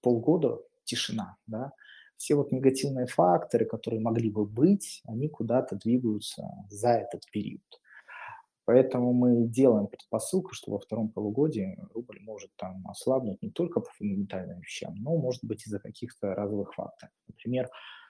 [0.02, 1.72] полгода тишина, да,
[2.18, 7.62] все вот негативные факторы, которые могли бы быть, они куда-то двигаются за этот период.
[8.64, 13.90] Поэтому мы делаем предпосылку, что во втором полугодии рубль может там ослабнуть не только по
[13.92, 17.12] фундаментальным вещам, но, может быть, из-за каких-то разовых факторов.
[17.28, 17.68] Например,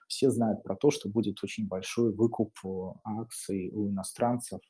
[0.09, 2.53] все знают про то, что будет очень большой выкуп
[3.03, 4.61] акций у иностранцев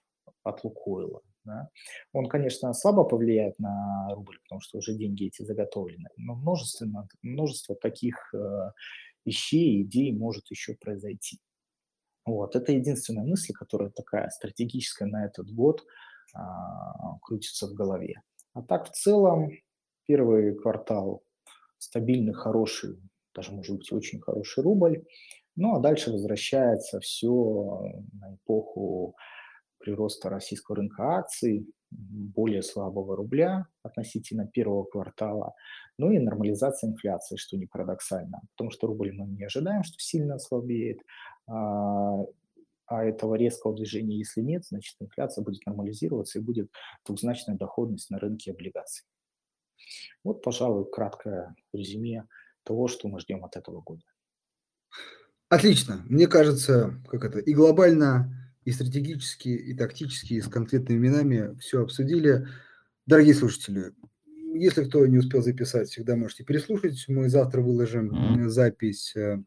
[0.44, 1.20] от Лукойла.
[1.44, 1.68] Да?
[2.12, 7.74] Он, конечно, слабо повлияет на рубль, потому что уже деньги эти заготовлены, но множество, множество
[7.74, 8.70] таких э,
[9.24, 11.40] вещей, идей может еще произойти.
[12.24, 15.84] Вот, это единственная мысль, которая такая стратегическая на этот год
[16.34, 18.22] а, крутится в голове.
[18.54, 19.50] А так в целом
[20.06, 21.24] первый квартал
[21.78, 22.98] стабильный, хороший,
[23.34, 25.04] даже может быть очень хороший рубль.
[25.56, 29.16] Ну а дальше возвращается все на эпоху
[29.78, 35.54] прироста российского рынка акций, более слабого рубля относительно первого квартала,
[35.99, 40.36] ну и нормализация инфляции, что не парадоксально, потому что рубль мы не ожидаем, что сильно
[40.36, 41.01] ослабеет,
[41.47, 42.24] а,
[42.86, 46.70] а этого резкого движения, если нет, значит инфляция будет нормализироваться и будет
[47.07, 49.07] двухзначная доходность на рынке облигаций.
[50.24, 52.26] Вот, пожалуй, краткое резюме
[52.64, 54.03] того, что мы ждем от этого года.
[55.49, 56.03] Отлично.
[56.09, 61.82] Мне кажется, как это, и глобально и стратегически, и тактически, и с конкретными именами все
[61.82, 62.47] обсудили.
[63.07, 63.93] Дорогие слушатели,
[64.55, 67.05] если кто не успел записать, всегда можете переслушать.
[67.09, 69.14] Мы завтра выложим запись.
[69.16, 69.42] Э,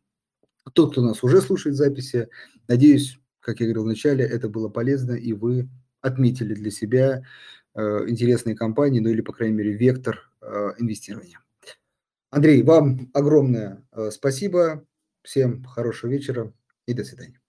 [0.74, 2.28] тот, кто нас уже слушает записи,
[2.68, 5.70] надеюсь, как я говорил в начале, это было полезно, и вы
[6.02, 7.24] отметили для себя
[7.74, 11.40] э, интересные компании, ну или, по крайней мере, вектор э, инвестирования.
[12.30, 14.86] Андрей, вам огромное спасибо.
[15.22, 16.52] Всем хорошего вечера
[16.86, 17.40] и до свидания.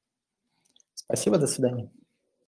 [0.95, 1.91] Спасибо, до свидания.